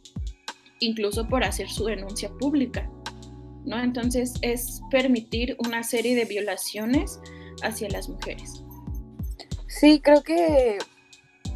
[0.80, 2.90] incluso por hacer su denuncia pública,
[3.66, 3.82] ¿no?
[3.82, 7.20] Entonces es permitir una serie de violaciones
[7.64, 8.64] hacia las mujeres.
[9.70, 10.80] Sí, creo que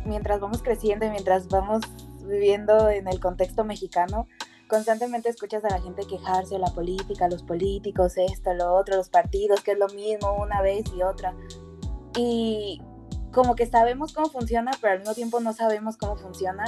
[0.05, 1.81] mientras vamos creciendo y mientras vamos
[2.23, 4.27] viviendo en el contexto mexicano,
[4.67, 9.09] constantemente escuchas a la gente quejarse de la política, los políticos, esto, lo otro, los
[9.09, 11.33] partidos, que es lo mismo una vez y otra.
[12.15, 12.83] Y
[13.31, 16.65] como que sabemos cómo funciona, pero al mismo tiempo no sabemos cómo funciona.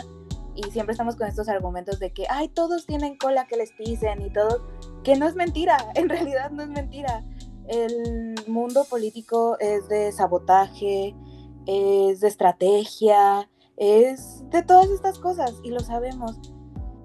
[0.55, 4.23] Y siempre estamos con estos argumentos de que, ay, todos tienen cola que les pisen
[4.23, 4.65] y todo,
[5.03, 7.23] que no es mentira, en realidad no es mentira.
[7.67, 11.15] El mundo político es de sabotaje,
[11.65, 16.39] es de estrategia, es de todas estas cosas y lo sabemos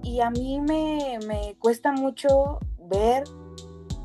[0.02, 3.24] y a mí me, cuesta mucho ver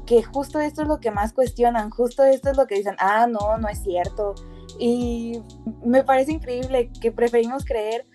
[0.06, 3.28] que justo esto es lo que más cuestionan, justo esto es lo que dicen, ah,
[3.28, 4.36] no, no es cierto.
[4.78, 5.42] Y
[5.84, 8.06] me parece increíble que preferimos creer,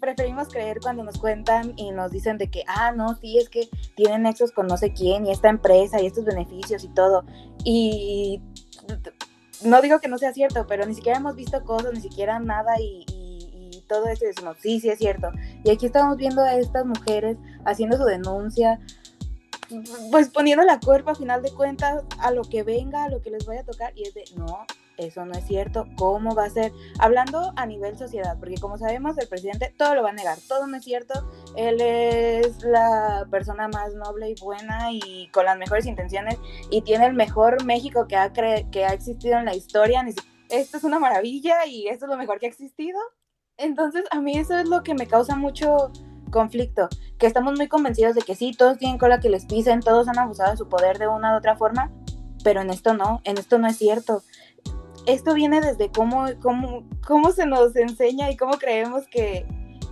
[0.00, 3.68] preferimos creer cuando nos cuentan y nos dicen de que, ah, no, sí, es que
[3.96, 7.24] tienen nexos con no sé quién y esta empresa y estos beneficios y todo.
[7.64, 8.42] Y
[9.64, 12.80] no digo que no sea cierto, pero ni siquiera hemos visto cosas, ni siquiera nada
[12.80, 13.04] y
[13.88, 15.30] todo eso y decimos, sí, sí es cierto.
[15.64, 18.80] Y aquí estamos viendo a estas mujeres haciendo su denuncia,
[20.10, 23.30] pues poniendo la cuerpa a final de cuentas a lo que venga, a lo que
[23.30, 26.50] les vaya a tocar, y es de, no, eso no es cierto, ¿cómo va a
[26.50, 26.72] ser?
[26.98, 30.66] Hablando a nivel sociedad, porque como sabemos, el presidente todo lo va a negar, todo
[30.66, 31.14] no es cierto,
[31.56, 36.38] él es la persona más noble y buena y con las mejores intenciones
[36.70, 40.04] y tiene el mejor México que ha, que ha existido en la historia,
[40.48, 42.98] esto es una maravilla y esto es lo mejor que ha existido.
[43.56, 45.92] Entonces, a mí eso es lo que me causa mucho
[46.30, 50.08] conflicto, que estamos muy convencidos de que sí, todos tienen cola que les pisen, todos
[50.08, 51.92] han abusado de su poder de una u otra forma,
[52.42, 54.22] pero en esto no, en esto no es cierto.
[55.06, 59.46] Esto viene desde cómo, cómo, cómo se nos enseña y cómo creemos que,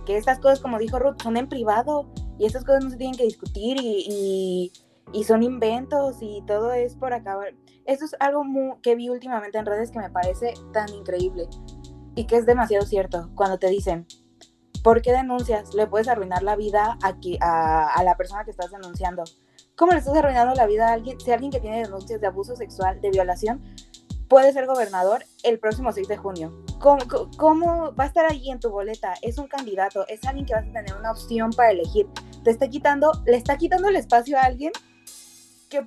[0.05, 3.17] que estas cosas, como dijo Ruth, son en privado y estas cosas no se tienen
[3.17, 4.71] que discutir y,
[5.13, 7.53] y, son inventos y todo es por acabar.
[7.85, 8.43] Esto es algo
[8.81, 11.47] que vi últimamente en redes que me parece tan increíble
[12.15, 14.07] y que es demasiado cierto cuando te dicen,
[14.83, 15.73] ¿por qué denuncias?
[15.73, 19.23] Le puedes arruinar la vida aquí, a, la persona que estás denunciando.
[19.75, 21.19] ¿Cómo le estás arruinando la vida a alguien?
[21.19, 23.61] Si alguien que tiene denuncias de abuso sexual, de violación,
[24.31, 26.53] puede ser gobernador el próximo 6 de junio.
[26.79, 26.99] ¿Cómo,
[27.35, 29.13] ¿Cómo, va a estar ahí en tu boleta?
[29.21, 32.07] Es un candidato, es alguien que vas a tener una opción para elegir.
[32.41, 34.71] Te está quitando, le está quitando el espacio a alguien
[35.67, 35.85] que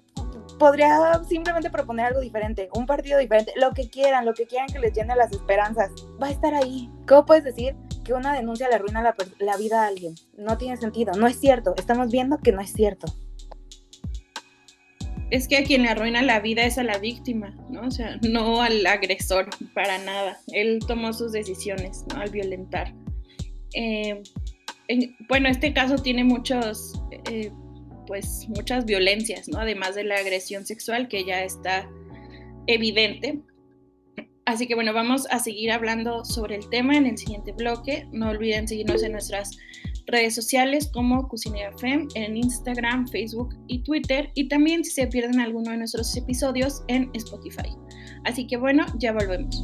[0.59, 4.79] podría simplemente proponer algo diferente, un partido diferente, lo que quieran, lo que quieran que
[4.79, 5.91] les llene las esperanzas,
[6.23, 6.91] va a estar ahí.
[7.09, 9.01] ¿Cómo puedes decir que una denuncia le arruina
[9.39, 10.17] la, vida a alguien?
[10.37, 13.07] No tiene sentido, no es cierto, estamos viendo que no es cierto.
[15.31, 17.87] Es que a quien le arruina la vida es a la víctima, ¿no?
[17.87, 20.39] O sea, no al agresor, para nada.
[20.53, 22.21] Él tomó sus decisiones, ¿no?
[22.21, 22.95] Al violentar.
[23.75, 24.23] Eh,
[25.29, 26.93] bueno, este caso tiene muchos
[27.31, 27.51] eh,
[28.07, 29.59] pues muchas violencias, ¿no?
[29.59, 31.89] Además de la agresión sexual que ya está
[32.67, 33.41] evidente.
[34.47, 38.07] Así que bueno, vamos a seguir hablando sobre el tema en el siguiente bloque.
[38.13, 39.57] No olviden seguirnos en nuestras
[40.07, 45.41] redes sociales como Cucinera Fem en Instagram, Facebook y Twitter y también si se pierden
[45.41, 47.77] alguno de nuestros episodios en Spotify.
[48.25, 49.63] Así que bueno, ya volvemos.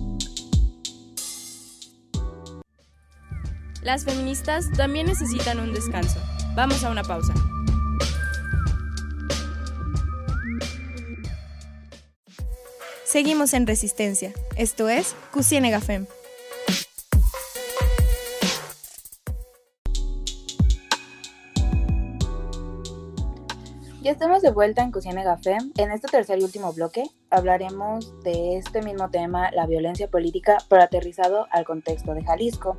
[3.82, 6.20] Las feministas también necesitan un descanso.
[6.54, 7.32] Vamos a una pausa.
[13.04, 14.32] Seguimos en Resistencia.
[14.56, 15.72] Esto es Cusiene
[24.02, 25.72] Ya estamos de vuelta en Cusiene Fem.
[25.76, 30.82] En este tercer y último bloque hablaremos de este mismo tema, la violencia política, pero
[30.82, 32.78] aterrizado al contexto de Jalisco.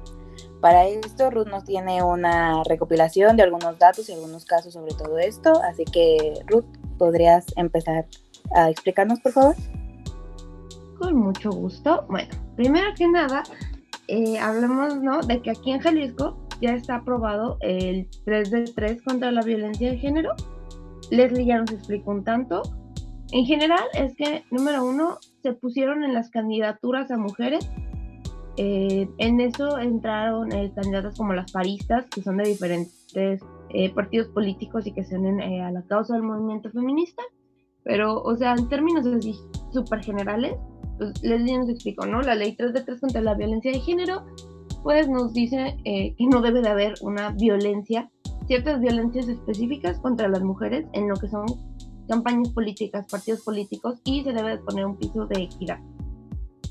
[0.61, 5.19] Para esto, Ruth nos tiene una recopilación de algunos datos y algunos casos sobre todo
[5.19, 6.65] esto, así que Ruth,
[6.97, 8.07] podrías empezar
[8.55, 9.55] a explicarnos, por favor?
[10.97, 12.03] Con mucho gusto.
[12.09, 13.43] Bueno, primero que nada,
[14.07, 15.21] eh, hablamos ¿no?
[15.21, 19.91] de que aquí en Jalisco ya está aprobado el 3 de 3 contra la violencia
[19.91, 20.35] de género.
[21.11, 22.63] Leslie ya nos explicó un tanto.
[23.31, 27.69] En general es que, número uno, se pusieron en las candidaturas a mujeres.
[28.57, 34.27] Eh, en eso entraron eh, candidatas como las paristas, que son de diferentes eh, partidos
[34.29, 37.21] políticos y que se unen a la causa del movimiento feminista.
[37.83, 39.35] Pero, o sea, en términos así
[39.73, 40.55] súper generales,
[40.97, 42.21] pues Leslie nos explicó, ¿no?
[42.21, 44.25] La ley 3 de 3 contra la violencia de género,
[44.83, 48.11] pues nos dice que no debe de haber una violencia,
[48.51, 51.45] ciertas violencias específicas contra las mujeres en lo que son
[52.09, 55.79] campañas políticas, partidos políticos y se debe poner un piso de equidad.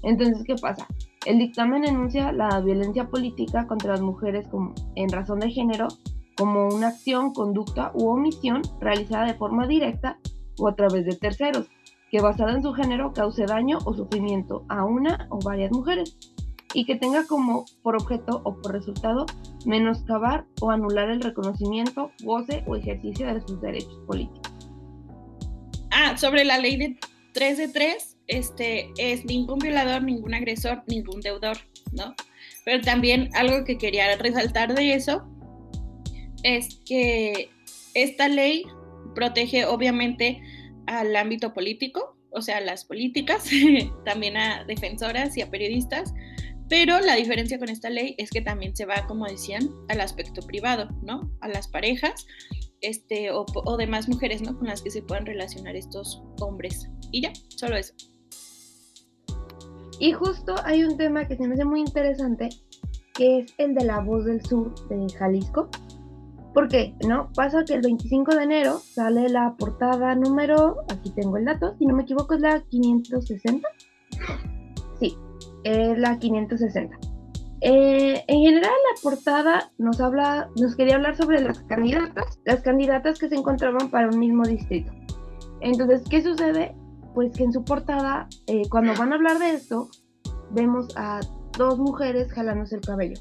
[0.02, 0.86] Entonces, ¿qué pasa?
[1.24, 5.88] El dictamen enuncia la violencia política contra las mujeres como, en razón de género
[6.36, 10.18] como una acción, conducta u omisión realizada de forma directa
[10.58, 11.70] o a través de terceros,
[12.10, 16.18] que basada en su género cause daño o sufrimiento a una o varias mujeres
[16.74, 19.26] y que tenga como por objeto o por resultado
[19.66, 24.52] menoscabar o anular el reconocimiento, goce o ejercicio de sus derechos políticos.
[25.90, 26.98] Ah, sobre la ley de
[27.32, 31.58] 3 de 3, este, es ningún violador, ningún agresor, ningún deudor,
[31.92, 32.14] ¿no?
[32.64, 35.26] Pero también algo que quería resaltar de eso
[36.42, 37.50] es que
[37.94, 38.64] esta ley
[39.14, 40.40] protege obviamente
[40.86, 43.48] al ámbito político, o sea, a las políticas,
[44.04, 46.14] también a defensoras y a periodistas,
[46.70, 50.40] pero la diferencia con esta ley es que también se va, como decían, al aspecto
[50.40, 51.28] privado, ¿no?
[51.40, 52.28] A las parejas
[52.80, 54.56] este, o, o demás mujeres, ¿no?
[54.56, 56.88] Con las que se puedan relacionar estos hombres.
[57.10, 57.92] Y ya, solo eso.
[59.98, 62.48] Y justo hay un tema que se me hace muy interesante,
[63.14, 65.68] que es el de la voz del sur de Jalisco.
[66.54, 66.94] ¿Por qué?
[67.06, 67.32] ¿No?
[67.34, 71.84] Pasa que el 25 de enero sale la portada número, aquí tengo el dato, si
[71.84, 73.68] no me equivoco es la 560.
[75.64, 76.98] La 560.
[77.62, 83.18] Eh, en general, la portada nos habla, nos quería hablar sobre las candidatas, las candidatas
[83.18, 84.90] que se encontraban para un mismo distrito.
[85.60, 86.74] Entonces, ¿qué sucede?
[87.14, 89.88] Pues que en su portada, eh, cuando van a hablar de esto,
[90.52, 91.20] vemos a
[91.58, 93.20] dos mujeres jalándose el cabello.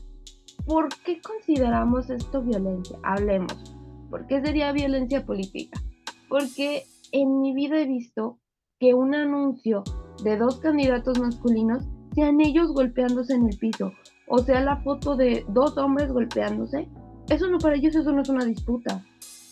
[0.65, 2.97] ¿Por qué consideramos esto violencia?
[3.03, 3.75] Hablemos.
[4.09, 5.81] ¿Por qué sería violencia política?
[6.29, 8.39] Porque en mi vida he visto
[8.79, 9.83] que un anuncio
[10.23, 11.89] de dos candidatos masculinos
[12.19, 13.93] sean ellos golpeándose en el piso
[14.29, 16.87] o sea la foto de dos hombres golpeándose,
[17.29, 19.03] eso no para ellos eso no es una disputa,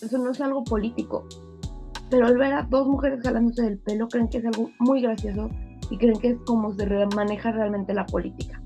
[0.01, 1.27] eso no es algo político.
[2.09, 5.49] Pero al ver a dos mujeres jalándose del pelo creen que es algo muy gracioso
[5.89, 8.61] y creen que es como se maneja realmente la política.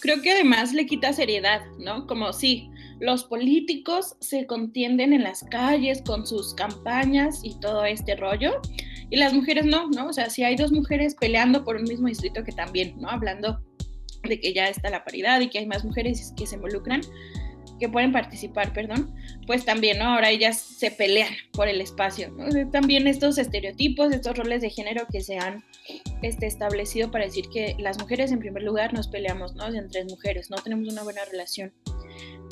[0.00, 2.06] Creo que además le quita seriedad, ¿no?
[2.06, 8.14] Como si los políticos se contienden en las calles con sus campañas y todo este
[8.16, 8.60] rollo,
[9.10, 10.08] y las mujeres no, ¿no?
[10.08, 13.08] O sea, si hay dos mujeres peleando por un mismo distrito que también, ¿no?
[13.08, 13.60] Hablando
[14.22, 17.00] de que ya está la paridad y que hay más mujeres que se involucran,
[17.78, 19.14] que pueden participar, perdón,
[19.46, 20.06] pues también, ¿no?
[20.06, 22.70] Ahora ellas se pelean por el espacio, ¿no?
[22.70, 25.64] También estos estereotipos, estos roles de género que se han
[26.22, 29.66] este, establecido para decir que las mujeres en primer lugar nos peleamos, ¿no?
[29.72, 31.72] Entre mujeres, no tenemos una buena relación.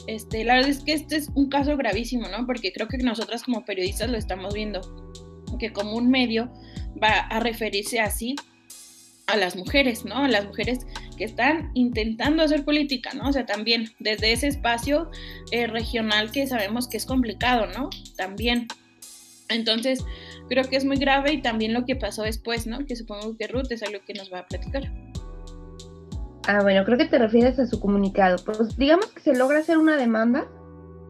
[0.07, 2.47] Este, la verdad es que este es un caso gravísimo, ¿no?
[2.47, 4.81] Porque creo que nosotras como periodistas lo estamos viendo,
[5.59, 6.50] que como un medio
[7.02, 8.37] va a referirse así
[9.26, 10.16] a las mujeres, ¿no?
[10.16, 13.28] A las mujeres que están intentando hacer política, ¿no?
[13.28, 15.11] O sea, también desde ese espacio
[15.50, 17.90] eh, regional que sabemos que es complicado, ¿no?
[18.16, 18.68] También.
[19.48, 20.04] Entonces,
[20.48, 22.85] creo que es muy grave y también lo que pasó después, ¿no?
[22.87, 24.92] Que supongo que Ruth es algo que nos va a platicar.
[26.48, 28.37] Ah, bueno, creo que te refieres a su comunicado.
[28.44, 30.48] Pues digamos que se logra hacer una demanda,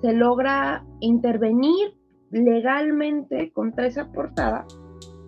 [0.01, 1.95] se logra intervenir
[2.37, 4.67] legalmente contra esa portada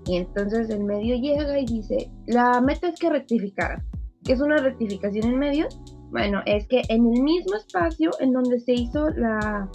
[0.07, 3.83] y entonces el medio llega y dice, la meta es que rectificaran.
[4.25, 5.68] ¿Qué es una rectificación en medio?
[6.11, 9.68] Bueno, es que en el mismo espacio en donde se hizo la,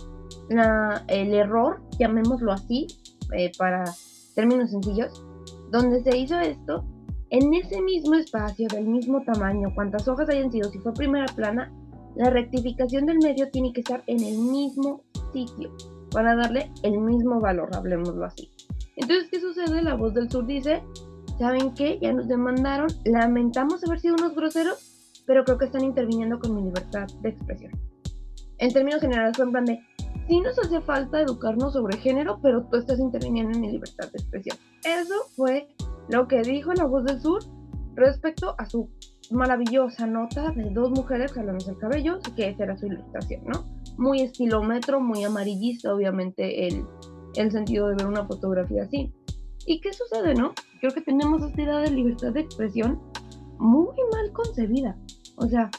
[1.07, 2.87] el error, llamémoslo así,
[3.35, 3.83] eh, para
[4.33, 5.23] términos sencillos,
[5.71, 6.83] donde se hizo esto,
[7.29, 11.71] en ese mismo espacio, del mismo tamaño, cuantas hojas hayan sido, si fue primera plana,
[12.15, 15.71] la rectificación del medio tiene que estar en el mismo sitio
[16.13, 18.49] para darle el mismo valor, hablemoslo así.
[18.95, 19.81] Entonces, ¿qué sucede?
[19.81, 20.83] La voz del sur dice,
[21.39, 21.99] ¿saben qué?
[22.01, 26.61] Ya nos demandaron, lamentamos haber sido unos groseros, pero creo que están interviniendo con mi
[26.63, 27.71] libertad de expresión.
[28.59, 29.79] En términos generales fue en plan de,
[30.27, 34.19] sí nos hace falta educarnos sobre género, pero tú estás interviniendo en mi libertad de
[34.19, 34.57] expresión.
[34.83, 35.67] Eso fue
[36.09, 37.43] lo que dijo la voz del sur
[37.95, 38.89] respecto a su
[39.31, 43.65] maravillosa nota de dos mujeres jalándose el cabello, que esa era su ilustración, ¿no?
[43.97, 46.85] Muy estilómetro, muy amarillista, obviamente, el,
[47.35, 49.11] el sentido de ver una fotografía así.
[49.65, 50.53] ¿Y qué sucede, no?
[50.79, 52.99] Creo que tenemos esta idea de libertad de expresión
[53.59, 54.97] muy mal concebida.
[55.37, 55.69] O sea,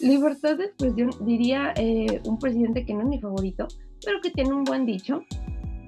[0.00, 3.66] libertad de expresión, diría eh, un presidente que no es mi favorito,
[4.04, 5.22] pero que tiene un buen dicho,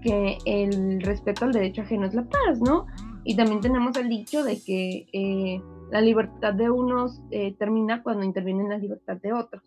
[0.02, 2.86] que el respeto al derecho ajeno es la paz, ¿no?
[3.24, 8.24] Y también tenemos el dicho de que eh, la libertad de unos eh, termina cuando
[8.24, 9.62] interviene en la libertad de otros.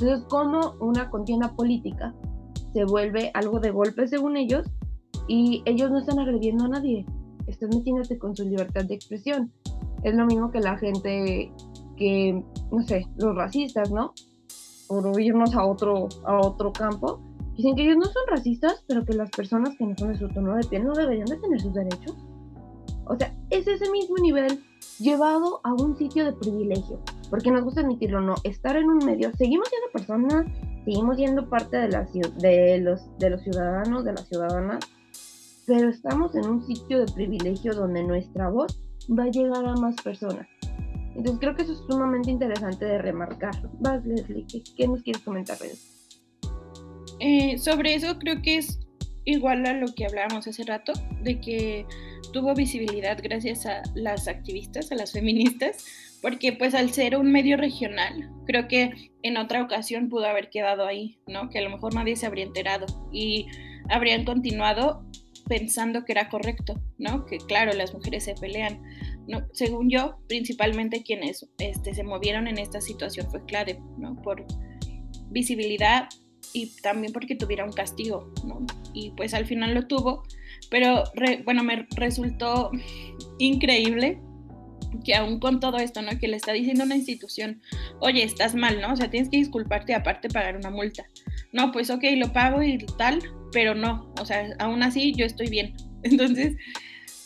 [0.00, 2.14] Entonces, como una contienda política
[2.72, 4.66] se vuelve algo de golpe según ellos
[5.28, 7.04] y ellos no están agrediendo a nadie,
[7.46, 9.52] están metiéndose con su libertad de expresión.
[10.02, 11.52] Es lo mismo que la gente
[11.96, 12.42] que,
[12.72, 14.14] no sé, los racistas, ¿no?
[14.88, 17.20] Por irnos a otro, a otro campo,
[17.56, 20.28] dicen que ellos no son racistas, pero que las personas que no son de su
[20.28, 22.16] tono de piel no deberían de tener sus derechos.
[23.06, 24.62] O sea, es ese mismo nivel
[24.98, 27.00] llevado a un sitio de privilegio,
[27.30, 30.46] porque nos gusta admitirlo, no, estar en un medio, seguimos siendo personas,
[30.84, 32.08] seguimos siendo parte de, la,
[32.38, 34.84] de, los, de los ciudadanos, de las ciudadanas,
[35.66, 39.94] pero estamos en un sitio de privilegio donde nuestra voz va a llegar a más
[40.02, 40.46] personas.
[41.14, 43.54] Entonces creo que eso es sumamente interesante de remarcar.
[43.80, 45.86] Vas, Leslie, ¿qué, nos quieres comentar de eso?
[47.20, 48.80] Eh, sobre eso creo que es
[49.24, 51.86] igual a lo que hablábamos hace rato, de que
[52.32, 55.84] tuvo visibilidad gracias a las activistas, a las feministas,
[56.22, 60.86] porque pues al ser un medio regional, creo que en otra ocasión pudo haber quedado
[60.86, 61.48] ahí, ¿no?
[61.50, 63.46] Que a lo mejor nadie se habría enterado y
[63.88, 65.04] habrían continuado
[65.48, 67.26] pensando que era correcto, ¿no?
[67.26, 68.80] Que claro, las mujeres se pelean.
[69.26, 74.14] No, según yo, principalmente quienes este, se movieron en esta situación fue clave, ¿no?
[74.22, 74.46] Por
[75.30, 76.08] visibilidad
[76.52, 78.64] y también porque tuviera un castigo, ¿no?
[78.92, 80.22] Y pues al final lo tuvo,
[80.70, 81.04] pero
[81.44, 82.70] bueno, me resultó
[83.38, 84.20] increíble
[85.04, 86.18] que aún con todo esto, ¿no?
[86.18, 87.60] Que le está diciendo una institución,
[88.00, 88.92] oye, estás mal, ¿no?
[88.92, 91.04] O sea, tienes que disculparte aparte pagar una multa.
[91.52, 93.20] No, pues ok, lo pago y tal,
[93.52, 95.74] pero no, o sea, aún así yo estoy bien.
[96.02, 96.56] Entonces,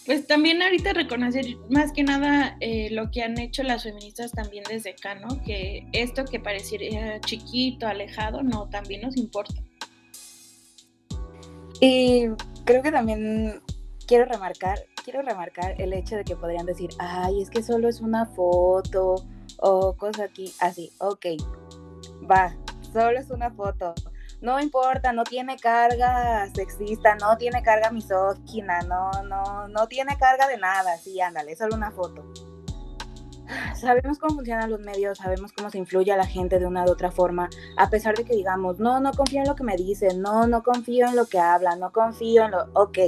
[0.06, 4.64] pues también ahorita reconocer más que nada eh, lo que han hecho las feministas también
[4.68, 5.42] desde acá, ¿no?
[5.42, 9.54] Que esto que pareciera chiquito, alejado, no, también nos importa.
[11.80, 12.26] Y
[12.64, 13.62] creo que también
[14.06, 18.00] quiero remarcar, quiero remarcar el hecho de que podrían decir, ay, es que solo es
[18.00, 19.16] una foto
[19.58, 21.26] o cosa aquí, así, ok,
[22.30, 22.56] va,
[22.92, 23.94] solo es una foto
[24.44, 30.46] no importa, no tiene carga sexista, no tiene carga misógina, no, no, no tiene carga
[30.46, 32.30] de nada, sí, ándale, solo una foto.
[33.74, 36.90] Sabemos cómo funcionan los medios, sabemos cómo se influye a la gente de una u
[36.90, 40.22] otra forma, a pesar de que digamos, no, no confío en lo que me dicen,
[40.22, 42.98] no, no confío en lo que hablan, no confío en lo, ok,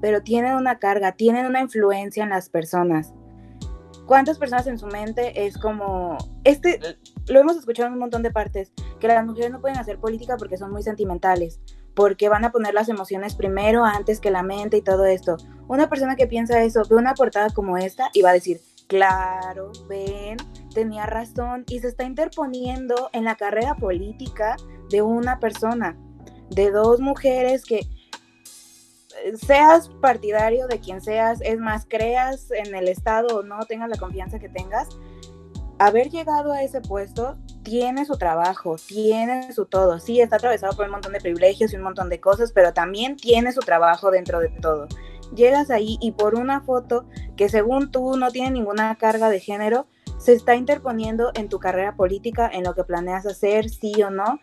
[0.00, 3.12] pero tienen una carga, tienen una influencia en las personas.
[4.06, 6.78] ¿Cuántas personas en su mente es como, este,
[7.26, 10.36] lo hemos escuchado en un montón de partes, que las mujeres no pueden hacer política
[10.36, 11.60] porque son muy sentimentales,
[11.94, 15.38] porque van a poner las emociones primero antes que la mente y todo esto.
[15.66, 19.72] Una persona que piensa eso ve una portada como esta y va a decir, claro,
[19.88, 20.36] ven,
[20.74, 24.56] tenía razón y se está interponiendo en la carrera política
[24.90, 25.96] de una persona,
[26.50, 27.86] de dos mujeres que
[29.34, 33.96] seas partidario de quien seas, es más, creas en el Estado o no, tengas la
[33.96, 34.88] confianza que tengas,
[35.78, 39.98] haber llegado a ese puesto tiene su trabajo, tiene su todo.
[39.98, 43.16] Sí, está atravesado por un montón de privilegios y un montón de cosas, pero también
[43.16, 44.86] tiene su trabajo dentro de todo.
[45.34, 47.06] Llegas ahí y por una foto
[47.36, 49.86] que según tú no tiene ninguna carga de género,
[50.18, 54.40] se está interponiendo en tu carrera política, en lo que planeas hacer, sí o no,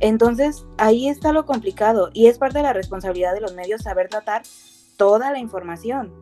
[0.00, 4.08] entonces, ahí está lo complicado y es parte de la responsabilidad de los medios saber
[4.08, 4.42] tratar
[4.96, 6.12] toda la información.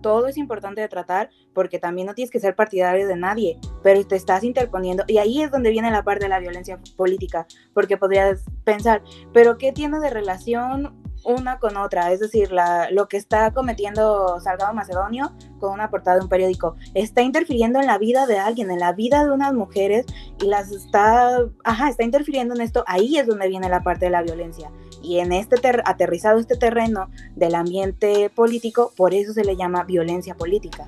[0.00, 4.06] Todo es importante de tratar porque también no tienes que ser partidario de nadie, pero
[4.06, 7.96] te estás interponiendo y ahí es donde viene la parte de la violencia política, porque
[7.96, 13.16] podrías pensar, pero ¿qué tiene de relación una con otra, es decir, la, lo que
[13.16, 18.26] está cometiendo Salgado Macedonio con una portada de un periódico, está interfiriendo en la vida
[18.26, 20.04] de alguien, en la vida de unas mujeres
[20.40, 24.10] y las está, ajá, está interfiriendo en esto, ahí es donde viene la parte de
[24.10, 24.70] la violencia.
[25.02, 30.34] Y en este aterrizado este terreno del ambiente político, por eso se le llama violencia
[30.34, 30.86] política.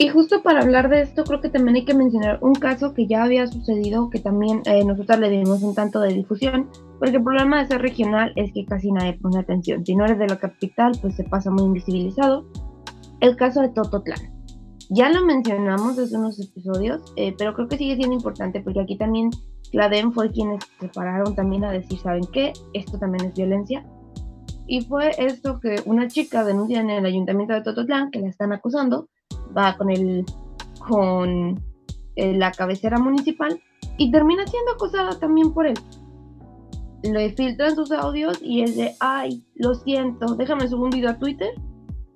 [0.00, 3.06] Y justo para hablar de esto, creo que también hay que mencionar un caso que
[3.06, 7.22] ya había sucedido, que también eh, nosotros le dimos un tanto de difusión, porque el
[7.22, 9.84] problema de ser regional es que casi nadie pone atención.
[9.84, 12.46] Si no eres de la capital, pues se pasa muy invisibilizado.
[13.20, 14.20] El caso de Tototlán.
[14.88, 18.96] Ya lo mencionamos hace unos episodios, eh, pero creo que sigue siendo importante porque aquí
[18.96, 19.28] también
[19.72, 22.54] la DEM fue quienes se pararon también a decir, ¿saben qué?
[22.72, 23.84] Esto también es violencia.
[24.66, 28.54] Y fue esto que una chica denuncia en el ayuntamiento de Tototlán que la están
[28.54, 29.10] acusando
[29.56, 30.24] va con el
[30.86, 31.62] con
[32.16, 33.60] eh, la cabecera municipal
[33.96, 35.78] y termina siendo acosada también por él.
[37.02, 41.18] le filtran sus audios y es de, ay, lo siento, déjame subir un video a
[41.18, 41.50] Twitter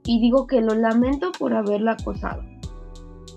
[0.04, 2.42] y digo que lo lamento por haberla acosado.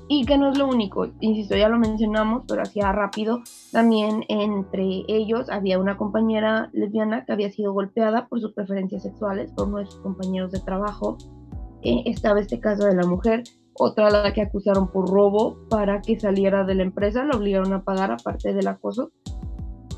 [0.10, 3.42] Y que no es lo único, insisto, ya lo mencionamos, pero hacía rápido.
[3.74, 9.52] También entre ellos había una compañera lesbiana que había sido golpeada por sus preferencias sexuales
[9.52, 11.18] por uno de sus compañeros de trabajo.
[11.82, 13.44] Eh, estaba este caso de la mujer,
[13.80, 17.84] otra la que acusaron por robo para que saliera de la empresa, la obligaron a
[17.84, 19.12] pagar aparte del acoso.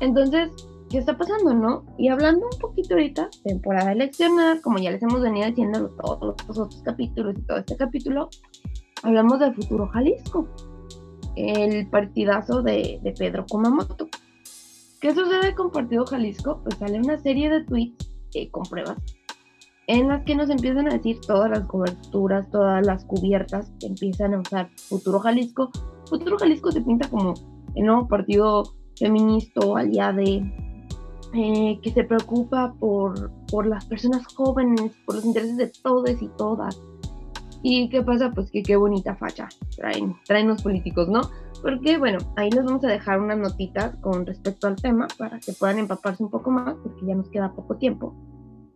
[0.00, 0.50] Entonces,
[0.90, 1.84] ¿qué está pasando, no?
[1.98, 6.58] Y hablando un poquito ahorita, temporada eleccional, como ya les hemos venido diciendo todos los
[6.58, 8.28] otros capítulos y todo este capítulo,
[9.02, 10.48] hablamos del futuro Jalisco,
[11.36, 14.08] el partidazo de, Pedro Kumamoto.
[15.00, 16.60] ¿Qué sucede con Partido Jalisco?
[16.62, 18.98] Pues sale una serie de tweets eh, con pruebas
[19.90, 24.34] en las que nos empiezan a decir todas las coberturas, todas las cubiertas que empiezan
[24.34, 25.72] a usar Futuro Jalisco.
[26.08, 27.34] Futuro Jalisco se pinta como
[27.74, 28.62] el nuevo partido
[28.96, 35.72] feminista aliado eh, que se preocupa por, por las personas jóvenes, por los intereses de
[35.82, 36.80] todos y todas.
[37.62, 38.30] ¿Y qué pasa?
[38.30, 41.22] Pues que qué bonita facha traen, traen los políticos, ¿no?
[41.62, 45.52] Porque, bueno, ahí les vamos a dejar unas notitas con respecto al tema para que
[45.52, 48.14] puedan empaparse un poco más, porque ya nos queda poco tiempo.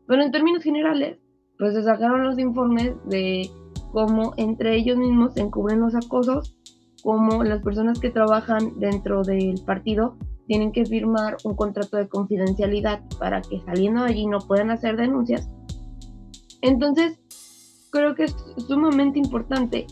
[0.06, 1.18] Pero en términos generales,
[1.58, 3.50] pues se sacaron los informes de
[3.92, 6.56] cómo entre ellos mismos se encubren los acosos,
[7.02, 13.02] cómo las personas que trabajan dentro del partido tienen que firmar un contrato de confidencialidad
[13.18, 15.48] para que saliendo de allí no puedan hacer denuncias.
[16.60, 17.18] Entonces,
[17.90, 18.36] creo que es
[18.66, 19.86] sumamente importante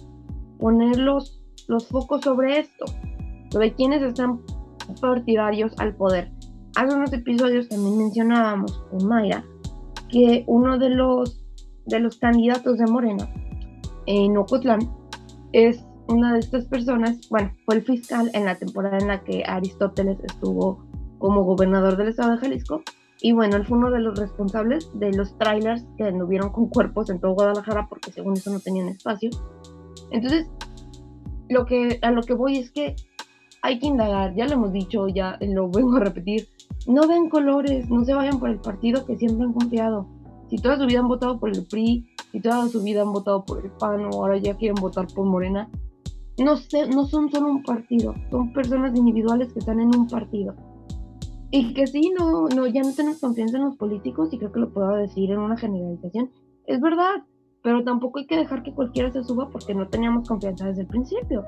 [0.59, 2.85] poner los, los focos sobre esto,
[3.51, 4.41] sobre quienes están
[5.01, 6.31] partidarios al poder.
[6.75, 9.45] Hace unos episodios también mencionábamos con Mayra
[10.13, 11.43] que uno de los,
[11.87, 13.29] de los candidatos de Morena
[14.07, 14.81] en Ocotlán
[15.53, 19.43] es una de estas personas, bueno, fue el fiscal en la temporada en la que
[19.47, 20.85] Aristóteles estuvo
[21.19, 22.83] como gobernador del estado de Jalisco
[23.23, 27.09] y bueno, él fue uno de los responsables de los trailers que anduvieron con cuerpos
[27.09, 29.31] en todo Guadalajara porque según eso no tenían espacio.
[30.11, 30.51] Entonces,
[31.49, 32.97] lo que, a lo que voy es que
[33.63, 36.49] hay que indagar, ya lo hemos dicho, ya lo vengo a repetir,
[36.87, 40.07] no ven colores, no se vayan por el partido que siempre han confiado.
[40.49, 43.45] Si toda su vida han votado por el PRI, si toda su vida han votado
[43.45, 45.71] por el PAN o ahora ya quieren votar por Morena,
[46.39, 50.55] no, sé, no son solo un partido, son personas individuales que están en un partido.
[51.51, 54.61] Y que sí, no, no, ya no tenemos confianza en los políticos y creo que
[54.61, 56.31] lo puedo decir en una generalización.
[56.67, 57.25] Es verdad,
[57.63, 60.89] pero tampoco hay que dejar que cualquiera se suba porque no teníamos confianza desde el
[60.89, 61.45] principio.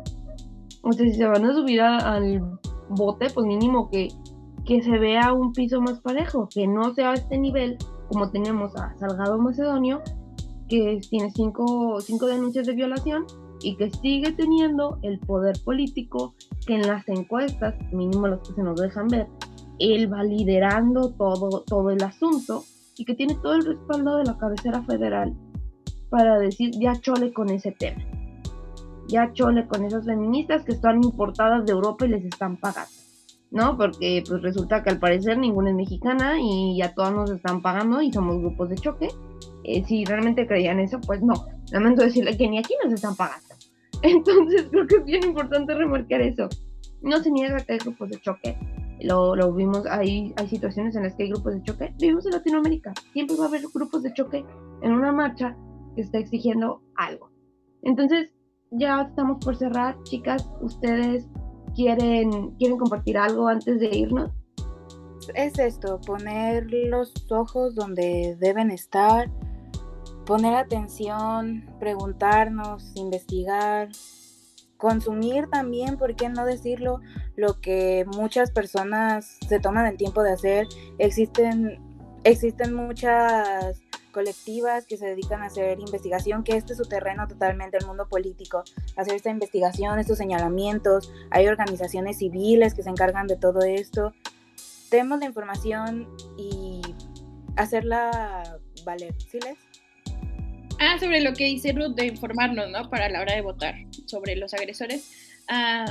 [0.82, 2.59] O sea, si se van a subir al
[2.91, 4.09] bote, pues mínimo que,
[4.65, 7.77] que se vea un piso más parejo, que no sea este nivel
[8.09, 10.01] como tenemos a Salgado Macedonio,
[10.69, 13.27] que tiene cinco, cinco denuncias de violación
[13.61, 16.35] y que sigue teniendo el poder político
[16.67, 19.27] que en las encuestas, mínimo los que se nos dejan ver,
[19.79, 22.65] él va liderando todo, todo el asunto
[22.97, 25.35] y que tiene todo el respaldo de la cabecera federal
[26.11, 28.03] para decir ya chole con ese tema.
[29.09, 33.04] Ya chole con esas feministas que están importadas de Europa y les están pagando.
[33.51, 33.76] ¿No?
[33.76, 38.03] Porque pues resulta que al parecer ninguna es mexicana y ya todas nos están pagando
[38.03, 39.09] y somos grupos de choque.
[39.62, 41.47] Eh, si realmente creían eso, pues no.
[41.70, 43.55] Lamento decirle que ni aquí nos están pagando.
[44.03, 46.49] Entonces creo que es bien importante remarcar eso.
[47.01, 48.57] No se niega que hay grupos de choque,
[49.01, 51.95] lo, lo vimos, hay, hay situaciones en las que hay grupos de choque.
[51.99, 54.45] Vivimos en Latinoamérica, siempre va a haber grupos de choque
[54.82, 55.57] en una marcha
[55.95, 57.30] que está exigiendo algo.
[57.82, 58.30] Entonces,
[58.70, 61.28] ya estamos por cerrar, chicas, ustedes
[61.75, 64.31] quieren, quieren compartir algo antes de irnos.
[65.35, 69.31] Es esto, poner los ojos donde deben estar,
[70.27, 73.89] poner atención, preguntarnos, investigar,
[74.77, 77.01] consumir también, ¿por qué no decirlo?
[77.37, 80.66] Lo que muchas personas se toman el tiempo de hacer.
[80.99, 81.81] Existen,
[82.25, 83.81] existen muchas
[84.15, 88.09] colectivas que se dedican a hacer investigación, que este es su terreno totalmente, el mundo
[88.09, 88.62] político,
[88.97, 94.15] hacer esta investigación, estos señalamientos, hay organizaciones civiles que se encargan de todo esto.
[94.89, 96.09] Tenemos la información
[96.39, 96.81] y
[97.57, 99.59] hacerla valer, ¿sí les?
[100.79, 102.89] Ah, sobre lo que dice Ruth de informarnos, ¿no?
[102.91, 103.75] Para la hora de votar
[104.07, 105.11] sobre los agresores.
[105.49, 105.87] Ah,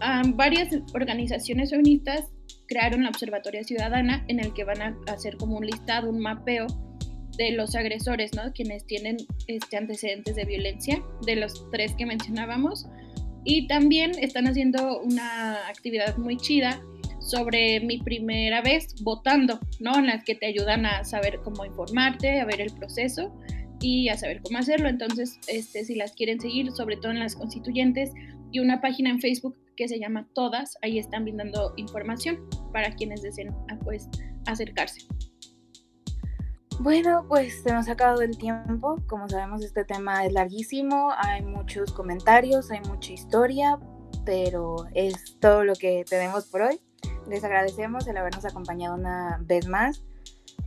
[0.00, 2.32] ah, varias organizaciones feministas
[2.66, 6.66] crearon la Observatoria Ciudadana en el que van a hacer como un listado, un mapeo
[7.36, 8.52] de los agresores, ¿no?
[8.52, 9.16] Quienes tienen
[9.46, 12.86] este, antecedentes de violencia, de los tres que mencionábamos.
[13.44, 16.80] Y también están haciendo una actividad muy chida
[17.20, 19.98] sobre mi primera vez votando, ¿no?
[19.98, 23.34] En las que te ayudan a saber cómo informarte, a ver el proceso
[23.80, 24.88] y a saber cómo hacerlo.
[24.88, 28.10] Entonces, este, si las quieren seguir, sobre todo en las constituyentes,
[28.50, 33.22] y una página en Facebook que se llama Todas, ahí están brindando información para quienes
[33.22, 34.08] deseen ah, pues,
[34.46, 35.00] acercarse.
[36.80, 38.96] Bueno, pues se nos ha acabado el tiempo.
[39.06, 43.78] Como sabemos, este tema es larguísimo, hay muchos comentarios, hay mucha historia,
[44.24, 46.80] pero es todo lo que tenemos por hoy.
[47.28, 50.04] Les agradecemos el habernos acompañado una vez más.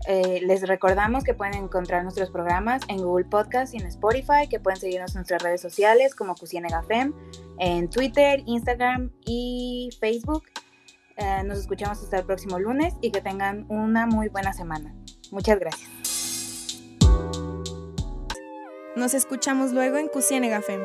[0.07, 4.59] Eh, les recordamos que pueden encontrar nuestros programas en Google Podcast y en Spotify, que
[4.59, 7.13] pueden seguirnos en nuestras redes sociales como Cusienegafem,
[7.59, 10.43] en Twitter, Instagram y Facebook.
[11.17, 14.95] Eh, nos escuchamos hasta el próximo lunes y que tengan una muy buena semana.
[15.31, 15.96] Muchas gracias.
[18.97, 20.81] Nos escuchamos luego en Cusienegafem.